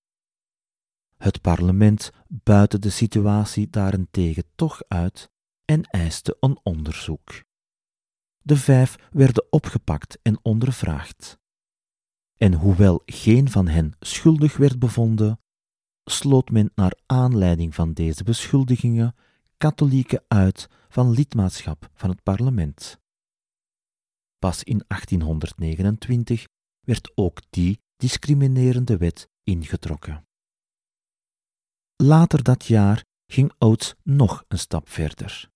Het 1.17 1.41
parlement 1.41 2.11
buitte 2.29 2.79
de 2.79 2.91
situatie 2.91 3.71
daarentegen 3.71 4.45
toch 4.55 4.83
uit 4.89 5.31
en 5.65 5.83
eiste 5.83 6.37
een 6.41 6.59
onderzoek. 6.63 7.43
De 8.39 8.57
vijf 8.57 8.97
werden 9.11 9.47
opgepakt 9.51 10.19
en 10.23 10.39
ondervraagd. 10.43 11.39
En 12.37 12.55
hoewel 12.55 13.03
geen 13.07 13.51
van 13.51 13.69
hen 13.69 13.93
schuldig 14.01 14.57
werd 14.57 14.79
bevonden, 14.79 15.41
sloot 16.05 16.51
men 16.51 16.71
naar 16.75 16.99
aanleiding 17.07 17.75
van 17.75 17.93
deze 17.93 18.25
beschuldigingen 18.25 19.15
katholieken 19.57 20.25
uit 20.29 20.69
van 20.89 21.11
lidmaatschap 21.11 21.91
van 21.95 22.11
het 22.11 22.23
parlement. 22.23 23.01
Pas 24.43 24.63
in 24.63 24.85
1829 24.87 26.47
werd 26.81 27.13
ook 27.15 27.41
die 27.51 27.81
discriminerende 27.97 28.97
wet 28.97 29.29
ingetrokken. 29.43 30.27
Later 31.97 32.43
dat 32.43 32.65
jaar 32.65 33.05
ging 33.27 33.53
Oates 33.59 33.95
nog 34.03 34.45
een 34.49 34.59
stap 34.59 34.89
verder. 34.89 35.51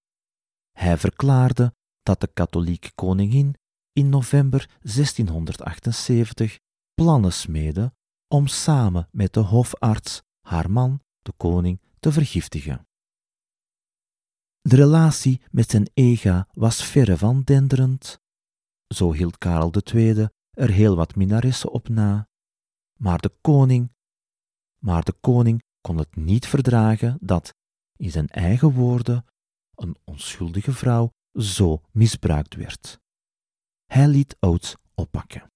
Hij 0.73 0.99
verklaarde 0.99 1.75
dat 2.03 2.21
de 2.21 2.27
katholieke 2.33 2.93
koningin 2.95 3.55
in 3.93 4.09
november 4.09 4.79
1678 4.81 6.59
plannen 6.95 7.33
smeedde 7.33 7.95
om 8.29 8.47
samen 8.47 9.09
met 9.11 9.33
de 9.33 9.41
hofarts 9.41 10.23
haar 10.41 10.71
man 10.71 11.01
de 11.23 11.33
koning, 11.37 11.81
te 11.99 12.13
vergiftigen. 12.13 12.87
De 14.61 14.77
relatie 14.77 15.41
met 15.51 15.71
zijn 15.71 15.91
ega 15.95 16.49
was 16.53 16.85
verre 16.85 17.17
van 17.17 17.43
denderend. 17.43 18.25
Zo 18.95 19.13
hield 19.13 19.39
Karel 19.39 19.73
II 19.95 20.29
er 20.51 20.71
heel 20.71 20.97
wat 20.97 21.15
minnaressen 21.15 21.71
op 21.73 21.89
na. 21.89 22.29
Maar 22.99 23.19
de 23.19 23.37
koning, 23.41 23.93
maar 24.79 25.05
de 25.05 25.13
koning 25.13 25.63
kon 25.81 25.99
het 25.99 26.17
niet 26.17 26.47
verdragen 26.47 27.19
dat, 27.21 27.55
in 27.97 28.11
zijn 28.11 28.29
eigen 28.29 28.73
woorden, 28.73 29.25
een 29.75 29.97
onschuldige 30.05 30.73
vrouw 30.73 31.11
zo 31.33 31.83
misbruikt 31.91 32.55
werd. 32.55 33.01
Hij 33.87 34.09
liet 34.09 34.37
Oates 34.41 34.77
oppakken. 34.95 35.51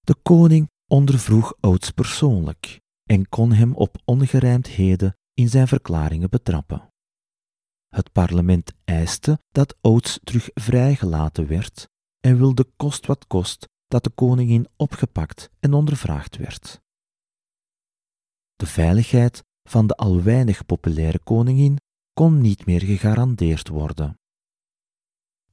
De 0.00 0.14
koning 0.22 0.70
ondervroeg 0.86 1.54
Oates 1.60 1.90
persoonlijk 1.90 2.80
en 3.04 3.28
kon 3.28 3.52
hem 3.52 3.74
op 3.74 3.96
ongerijmdheden 4.04 5.16
in 5.34 5.48
zijn 5.48 5.68
verklaringen 5.68 6.30
betrappen. 6.30 6.93
Het 7.94 8.12
parlement 8.12 8.72
eiste 8.84 9.38
dat 9.52 9.76
Oates 9.80 10.18
terug 10.24 10.50
vrijgelaten 10.54 11.46
werd 11.46 11.88
en 12.20 12.36
wilde 12.36 12.66
kost 12.76 13.06
wat 13.06 13.26
kost 13.26 13.68
dat 13.86 14.04
de 14.04 14.10
koningin 14.10 14.68
opgepakt 14.76 15.50
en 15.60 15.72
ondervraagd 15.72 16.36
werd. 16.36 16.80
De 18.54 18.66
veiligheid 18.66 19.44
van 19.68 19.86
de 19.86 19.96
al 19.96 20.22
weinig 20.22 20.66
populaire 20.66 21.18
koningin 21.18 21.78
kon 22.12 22.40
niet 22.40 22.66
meer 22.66 22.80
gegarandeerd 22.80 23.68
worden. 23.68 24.18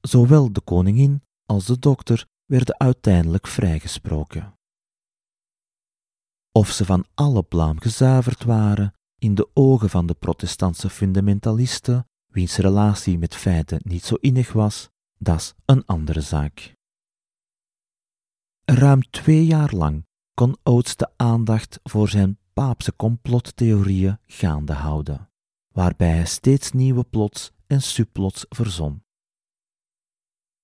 Zowel 0.01 0.53
de 0.53 0.61
koningin 0.61 1.23
als 1.45 1.65
de 1.65 1.79
dokter 1.79 2.27
werden 2.45 2.79
uiteindelijk 2.79 3.47
vrijgesproken. 3.47 4.53
Of 6.51 6.69
ze 6.69 6.85
van 6.85 7.05
alle 7.13 7.43
blaam 7.43 7.79
gezuiverd 7.79 8.43
waren 8.43 8.93
in 9.15 9.35
de 9.35 9.49
ogen 9.53 9.89
van 9.89 10.05
de 10.05 10.13
protestantse 10.13 10.89
fundamentalisten, 10.89 12.05
wiens 12.31 12.57
relatie 12.57 13.17
met 13.17 13.35
feiten 13.35 13.79
niet 13.83 14.03
zo 14.03 14.15
innig 14.15 14.53
was, 14.53 14.89
dat 15.17 15.39
is 15.39 15.53
een 15.65 15.85
andere 15.85 16.21
zaak. 16.21 16.75
Ruim 18.65 19.09
twee 19.09 19.45
jaar 19.45 19.73
lang 19.73 20.05
kon 20.33 20.57
Oates 20.63 20.95
de 20.95 21.09
aandacht 21.15 21.79
voor 21.83 22.09
zijn 22.09 22.39
paapse 22.53 22.95
complottheorieën 22.95 24.19
gaande 24.25 24.73
houden, 24.73 25.29
waarbij 25.73 26.09
hij 26.09 26.25
steeds 26.25 26.71
nieuwe 26.71 27.03
plots 27.03 27.51
en 27.67 27.81
subplots 27.81 28.45
verzon. 28.49 29.03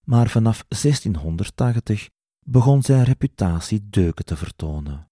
Maar 0.04 0.30
vanaf 0.30 0.66
1680 0.68 2.10
begon 2.46 2.82
zijn 2.82 3.04
reputatie 3.04 3.90
deuken 3.90 4.26
te 4.26 4.36
vertonen. 4.36 5.12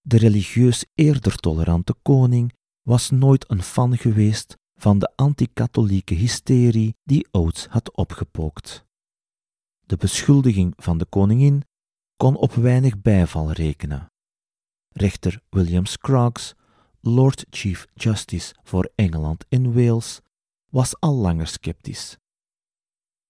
De 0.00 0.16
religieus 0.16 0.84
eerder 0.94 1.36
tolerante 1.36 1.94
koning 2.02 2.52
was 2.82 3.10
nooit 3.10 3.50
een 3.50 3.62
fan 3.62 3.96
geweest 3.96 4.58
van 4.74 4.98
de 4.98 5.12
anti-katholieke 5.16 6.14
hysterie 6.14 6.96
die 7.02 7.28
Oates 7.30 7.66
had 7.66 7.96
opgepookt. 7.96 8.84
De 9.86 9.96
beschuldiging 9.96 10.72
van 10.76 10.98
de 10.98 11.04
koningin 11.04 11.62
kon 12.16 12.36
op 12.36 12.52
weinig 12.52 13.00
bijval 13.00 13.52
rekenen. 13.52 14.12
Rechter 14.88 15.40
William 15.48 15.86
Scroggs, 15.86 16.54
Lord 17.00 17.46
Chief 17.50 17.86
Justice 17.94 18.54
voor 18.62 18.92
Engeland 18.94 19.44
en 19.48 19.72
Wales, 19.74 20.20
was 20.70 21.00
al 21.00 21.14
langer 21.14 21.46
sceptisch. 21.46 22.18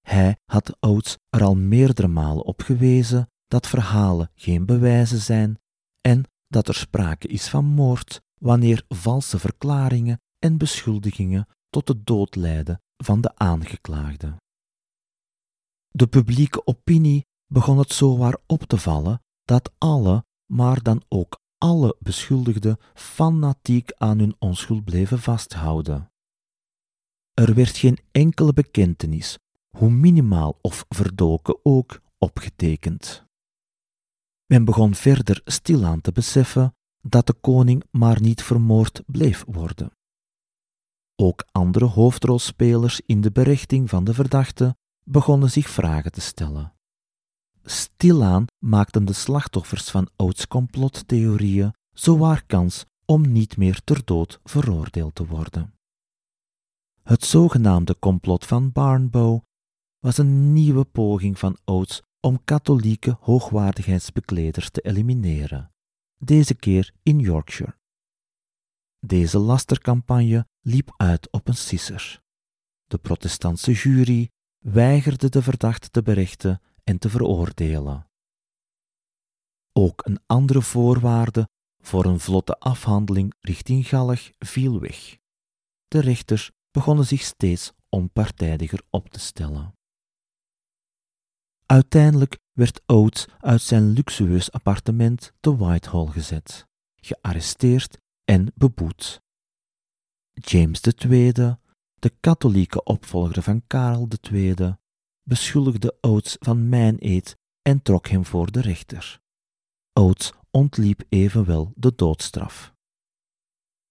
Hij 0.00 0.36
had 0.44 0.76
Oates 0.80 1.16
er 1.28 1.42
al 1.42 1.56
meerdere 1.56 2.08
malen 2.08 2.44
op 2.44 2.62
gewezen 2.62 3.30
dat 3.46 3.66
verhalen 3.66 4.30
geen 4.34 4.66
bewijzen 4.66 5.20
zijn 5.20 5.58
en 6.00 6.24
dat 6.48 6.68
er 6.68 6.74
sprake 6.74 7.28
is 7.28 7.48
van 7.48 7.64
moord 7.64 8.22
wanneer 8.34 8.84
valse 8.88 9.38
verklaringen 9.38 10.20
en 10.44 10.58
beschuldigingen 10.58 11.48
tot 11.70 11.86
de 11.86 12.02
dood 12.02 12.34
leiden 12.34 12.82
van 12.96 13.20
de 13.20 13.36
aangeklaagde. 13.36 14.36
De 15.88 16.06
publieke 16.06 16.66
opinie 16.66 17.26
begon 17.46 17.78
het 17.78 17.92
zowaar 17.92 18.38
op 18.46 18.62
te 18.62 18.78
vallen 18.78 19.22
dat 19.42 19.72
alle, 19.78 20.24
maar 20.52 20.82
dan 20.82 21.02
ook 21.08 21.40
alle 21.58 21.96
beschuldigden 21.98 22.78
fanatiek 22.94 23.92
aan 23.92 24.18
hun 24.18 24.36
onschuld 24.38 24.84
bleven 24.84 25.18
vasthouden. 25.18 26.12
Er 27.32 27.54
werd 27.54 27.76
geen 27.76 27.98
enkele 28.10 28.52
bekentenis, 28.52 29.38
hoe 29.76 29.90
minimaal 29.90 30.58
of 30.60 30.84
verdoken 30.88 31.58
ook, 31.62 32.00
opgetekend. 32.18 33.24
Men 34.46 34.64
begon 34.64 34.94
verder 34.94 35.40
stilaan 35.44 36.00
te 36.00 36.12
beseffen 36.12 36.74
dat 37.00 37.26
de 37.26 37.34
koning 37.34 37.84
maar 37.90 38.20
niet 38.20 38.42
vermoord 38.42 39.02
bleef 39.06 39.44
worden. 39.46 39.92
Ook 41.16 41.44
andere 41.52 41.84
hoofdrolspelers 41.84 43.00
in 43.06 43.20
de 43.20 43.30
berichting 43.30 43.88
van 43.88 44.04
de 44.04 44.14
verdachte 44.14 44.76
begonnen 45.02 45.50
zich 45.50 45.68
vragen 45.68 46.12
te 46.12 46.20
stellen. 46.20 46.72
Stilaan 47.62 48.46
maakten 48.58 49.04
de 49.04 49.12
slachtoffers 49.12 49.90
van 49.90 50.08
Oates 50.16 50.46
complottheorieën 50.46 51.74
zowaar 51.92 52.44
kans 52.46 52.84
om 53.04 53.32
niet 53.32 53.56
meer 53.56 53.80
ter 53.84 54.04
dood 54.04 54.40
veroordeeld 54.44 55.14
te 55.14 55.26
worden. 55.26 55.74
Het 57.02 57.24
zogenaamde 57.24 57.98
complot 57.98 58.46
van 58.46 58.72
Barnbow 58.72 59.40
was 59.98 60.18
een 60.18 60.52
nieuwe 60.52 60.84
poging 60.84 61.38
van 61.38 61.56
Oates 61.64 62.02
om 62.20 62.44
katholieke 62.44 63.16
hoogwaardigheidsbekleders 63.20 64.70
te 64.70 64.80
elimineren, 64.80 65.70
deze 66.18 66.54
keer 66.54 66.92
in 67.02 67.18
Yorkshire. 67.18 67.76
Deze 68.98 69.38
lastercampagne 69.38 70.46
liep 70.64 70.94
uit 70.96 71.30
op 71.30 71.48
een 71.48 71.56
sisser. 71.56 72.22
De 72.84 72.98
protestantse 72.98 73.72
jury 73.72 74.30
weigerde 74.58 75.28
de 75.28 75.42
verdachte 75.42 75.88
te 75.88 76.02
berichten 76.02 76.60
en 76.84 76.98
te 76.98 77.10
veroordelen. 77.10 78.08
Ook 79.72 80.06
een 80.06 80.20
andere 80.26 80.62
voorwaarde 80.62 81.48
voor 81.78 82.04
een 82.04 82.20
vlotte 82.20 82.58
afhandeling 82.58 83.34
richting 83.40 83.88
Gallig 83.88 84.30
viel 84.38 84.80
weg. 84.80 85.16
De 85.88 86.00
rechters 86.00 86.50
begonnen 86.70 87.06
zich 87.06 87.22
steeds 87.22 87.72
onpartijdiger 87.88 88.82
op 88.90 89.08
te 89.08 89.18
stellen. 89.18 89.74
Uiteindelijk 91.66 92.38
werd 92.52 92.82
Oates 92.86 93.26
uit 93.38 93.62
zijn 93.62 93.90
luxueus 93.90 94.52
appartement 94.52 95.32
te 95.40 95.56
Whitehall 95.56 96.06
gezet, 96.06 96.66
gearresteerd 96.96 97.98
en 98.24 98.52
beboet. 98.54 99.23
James 100.34 100.80
II, 100.80 101.32
de 101.94 102.12
katholieke 102.20 102.82
opvolger 102.82 103.42
van 103.42 103.66
Karel 103.66 104.08
II, 104.30 104.76
beschuldigde 105.22 105.96
Oates 106.00 106.36
van 106.40 106.68
mijn-eed 106.68 107.36
en 107.62 107.82
trok 107.82 108.08
hem 108.08 108.24
voor 108.24 108.52
de 108.52 108.60
rechter. 108.60 109.20
Oates 109.92 110.32
ontliep 110.50 111.02
evenwel 111.08 111.72
de 111.76 111.92
doodstraf. 111.94 112.74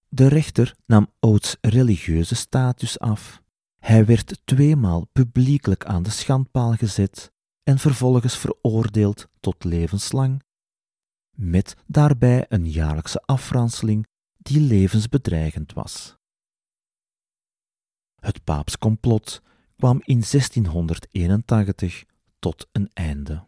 De 0.08 0.28
rechter 0.28 0.76
nam 0.86 1.08
Oates 1.20 1.58
religieuze 1.62 2.36
status 2.36 3.00
af. 3.00 3.42
Hij 3.80 4.06
werd 4.06 4.42
tweemaal 4.46 5.06
publiekelijk 5.12 5.86
aan 5.86 6.04
de 6.04 6.10
schandpaal 6.10 6.74
gezet 6.74 7.32
en 7.64 7.80
vervolgens 7.80 8.38
veroordeeld 8.38 9.28
tot 9.40 9.64
levenslang, 9.64 10.44
met 11.36 11.76
daarbij 11.86 12.46
een 12.50 12.70
jaarlijkse 12.72 13.22
afranseling 13.26 14.08
die 14.38 14.62
levensbedreigend 14.62 15.74
was. 15.74 16.18
Het 18.24 18.44
paapscomplot 18.44 19.42
kwam 19.76 20.00
in 20.04 20.24
1681 20.32 22.04
tot 22.40 22.68
een 22.72 22.90
einde. 22.94 23.48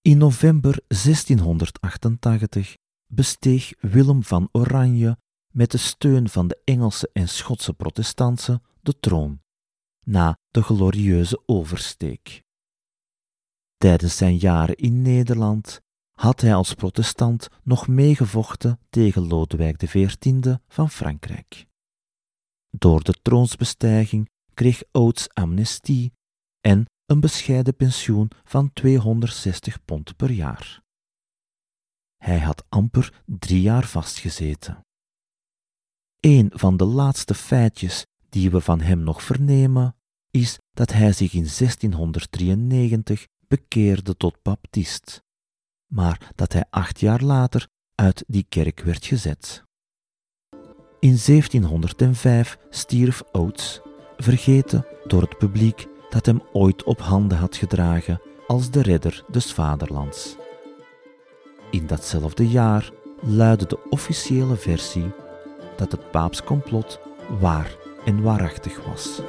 In 0.00 0.18
november 0.18 0.80
1688 0.86 2.76
besteeg 3.06 3.72
Willem 3.80 4.22
van 4.22 4.48
Oranje 4.52 5.18
met 5.52 5.70
de 5.70 5.78
steun 5.78 6.28
van 6.28 6.48
de 6.48 6.60
Engelse 6.64 7.10
en 7.12 7.28
Schotse 7.28 7.72
protestanten 7.72 8.62
de 8.80 8.98
troon, 9.00 9.42
na 10.04 10.38
de 10.50 10.62
glorieuze 10.62 11.42
oversteek. 11.46 12.42
Tijdens 13.76 14.16
zijn 14.16 14.36
jaren 14.36 14.76
in 14.76 15.02
Nederland 15.02 15.80
had 16.20 16.40
hij 16.40 16.54
als 16.54 16.74
protestant 16.74 17.48
nog 17.62 17.88
meegevochten 17.88 18.80
tegen 18.90 19.26
Lodewijk 19.26 19.76
XIV 19.76 20.56
van 20.68 20.90
Frankrijk. 20.90 21.66
Door 22.70 23.02
de 23.02 23.12
troonsbestijging 23.22 24.30
kreeg 24.54 24.82
Oates 24.92 25.28
amnestie 25.34 26.12
en 26.60 26.84
een 27.06 27.20
bescheiden 27.20 27.76
pensioen 27.76 28.30
van 28.44 28.72
260 28.72 29.84
pond 29.84 30.16
per 30.16 30.30
jaar. 30.30 30.82
Hij 32.16 32.40
had 32.40 32.64
amper 32.68 33.22
drie 33.24 33.60
jaar 33.60 33.86
vastgezeten. 33.86 34.80
Een 36.20 36.50
van 36.54 36.76
de 36.76 36.84
laatste 36.84 37.34
feitjes 37.34 38.06
die 38.28 38.50
we 38.50 38.60
van 38.60 38.80
hem 38.80 38.98
nog 38.98 39.22
vernemen, 39.22 39.96
is 40.30 40.58
dat 40.70 40.92
hij 40.92 41.12
zich 41.12 41.32
in 41.32 41.48
1693 41.58 43.26
bekeerde 43.48 44.16
tot 44.16 44.42
baptist, 44.42 45.22
maar 45.86 46.32
dat 46.34 46.52
hij 46.52 46.64
acht 46.70 47.00
jaar 47.00 47.22
later 47.22 47.68
uit 47.94 48.24
die 48.26 48.46
kerk 48.48 48.80
werd 48.80 49.06
gezet. 49.06 49.64
In 51.00 51.18
1705 51.26 52.58
stierf 52.70 53.22
Oates, 53.32 53.80
vergeten 54.16 54.86
door 55.06 55.20
het 55.20 55.38
publiek 55.38 55.86
dat 56.10 56.26
hem 56.26 56.42
ooit 56.52 56.84
op 56.84 57.00
handen 57.00 57.38
had 57.38 57.56
gedragen 57.56 58.20
als 58.46 58.70
de 58.70 58.82
redder 58.82 59.24
des 59.30 59.52
vaderlands. 59.52 60.36
In 61.70 61.86
datzelfde 61.86 62.48
jaar 62.48 62.90
luidde 63.20 63.66
de 63.66 63.88
officiële 63.90 64.56
versie 64.56 65.12
dat 65.76 65.92
het 65.92 66.10
paapscomplot 66.10 67.00
waar 67.40 67.76
en 68.04 68.22
waarachtig 68.22 68.84
was. 68.84 69.20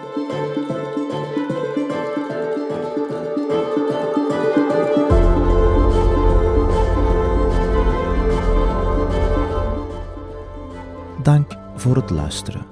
Dank 11.28 11.58
voor 11.76 11.96
het 11.96 12.10
luisteren. 12.10 12.66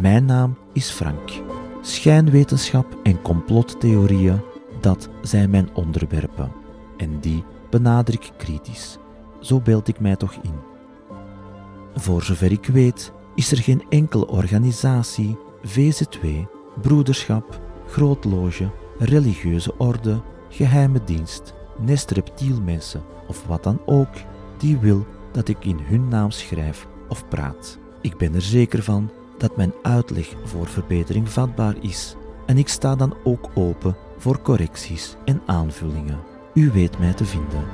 Mijn 0.00 0.24
naam 0.24 0.56
is 0.72 0.90
Frank. 0.90 1.30
Schijnwetenschap 1.80 2.98
en 3.02 3.22
complottheorieën, 3.22 4.40
dat 4.80 5.08
zijn 5.22 5.50
mijn 5.50 5.74
onderwerpen. 5.74 6.52
En 6.96 7.20
die 7.20 7.44
benader 7.70 8.14
ik 8.14 8.32
kritisch. 8.36 8.98
Zo 9.40 9.60
beeld 9.60 9.88
ik 9.88 10.00
mij 10.00 10.16
toch 10.16 10.32
in. 10.42 10.54
Voor 11.94 12.22
zover 12.22 12.52
ik 12.52 12.66
weet, 12.66 13.12
is 13.34 13.52
er 13.52 13.58
geen 13.58 13.84
enkele 13.88 14.26
organisatie, 14.26 15.38
VZ2, 15.64 16.28
broederschap, 16.80 17.60
grootloge, 17.86 18.70
religieuze 18.98 19.76
orde, 19.78 20.22
geheime 20.48 21.04
dienst, 21.04 21.54
nest 21.78 22.10
reptielmensen 22.10 23.02
of 23.28 23.46
wat 23.46 23.62
dan 23.62 23.80
ook, 23.86 24.14
die 24.58 24.78
wil 24.78 25.06
dat 25.32 25.48
ik 25.48 25.64
in 25.64 25.78
hun 25.82 26.08
naam 26.08 26.30
schrijf 26.30 26.86
of 27.08 27.28
praat. 27.28 27.78
Ik 28.06 28.16
ben 28.16 28.34
er 28.34 28.42
zeker 28.42 28.82
van 28.82 29.10
dat 29.38 29.56
mijn 29.56 29.72
uitleg 29.82 30.34
voor 30.44 30.66
verbetering 30.66 31.28
vatbaar 31.30 31.74
is 31.80 32.16
en 32.46 32.58
ik 32.58 32.68
sta 32.68 32.94
dan 32.94 33.16
ook 33.24 33.50
open 33.54 33.96
voor 34.18 34.42
correcties 34.42 35.16
en 35.24 35.42
aanvullingen. 35.46 36.20
U 36.54 36.70
weet 36.70 36.98
mij 36.98 37.12
te 37.12 37.24
vinden. 37.24 37.64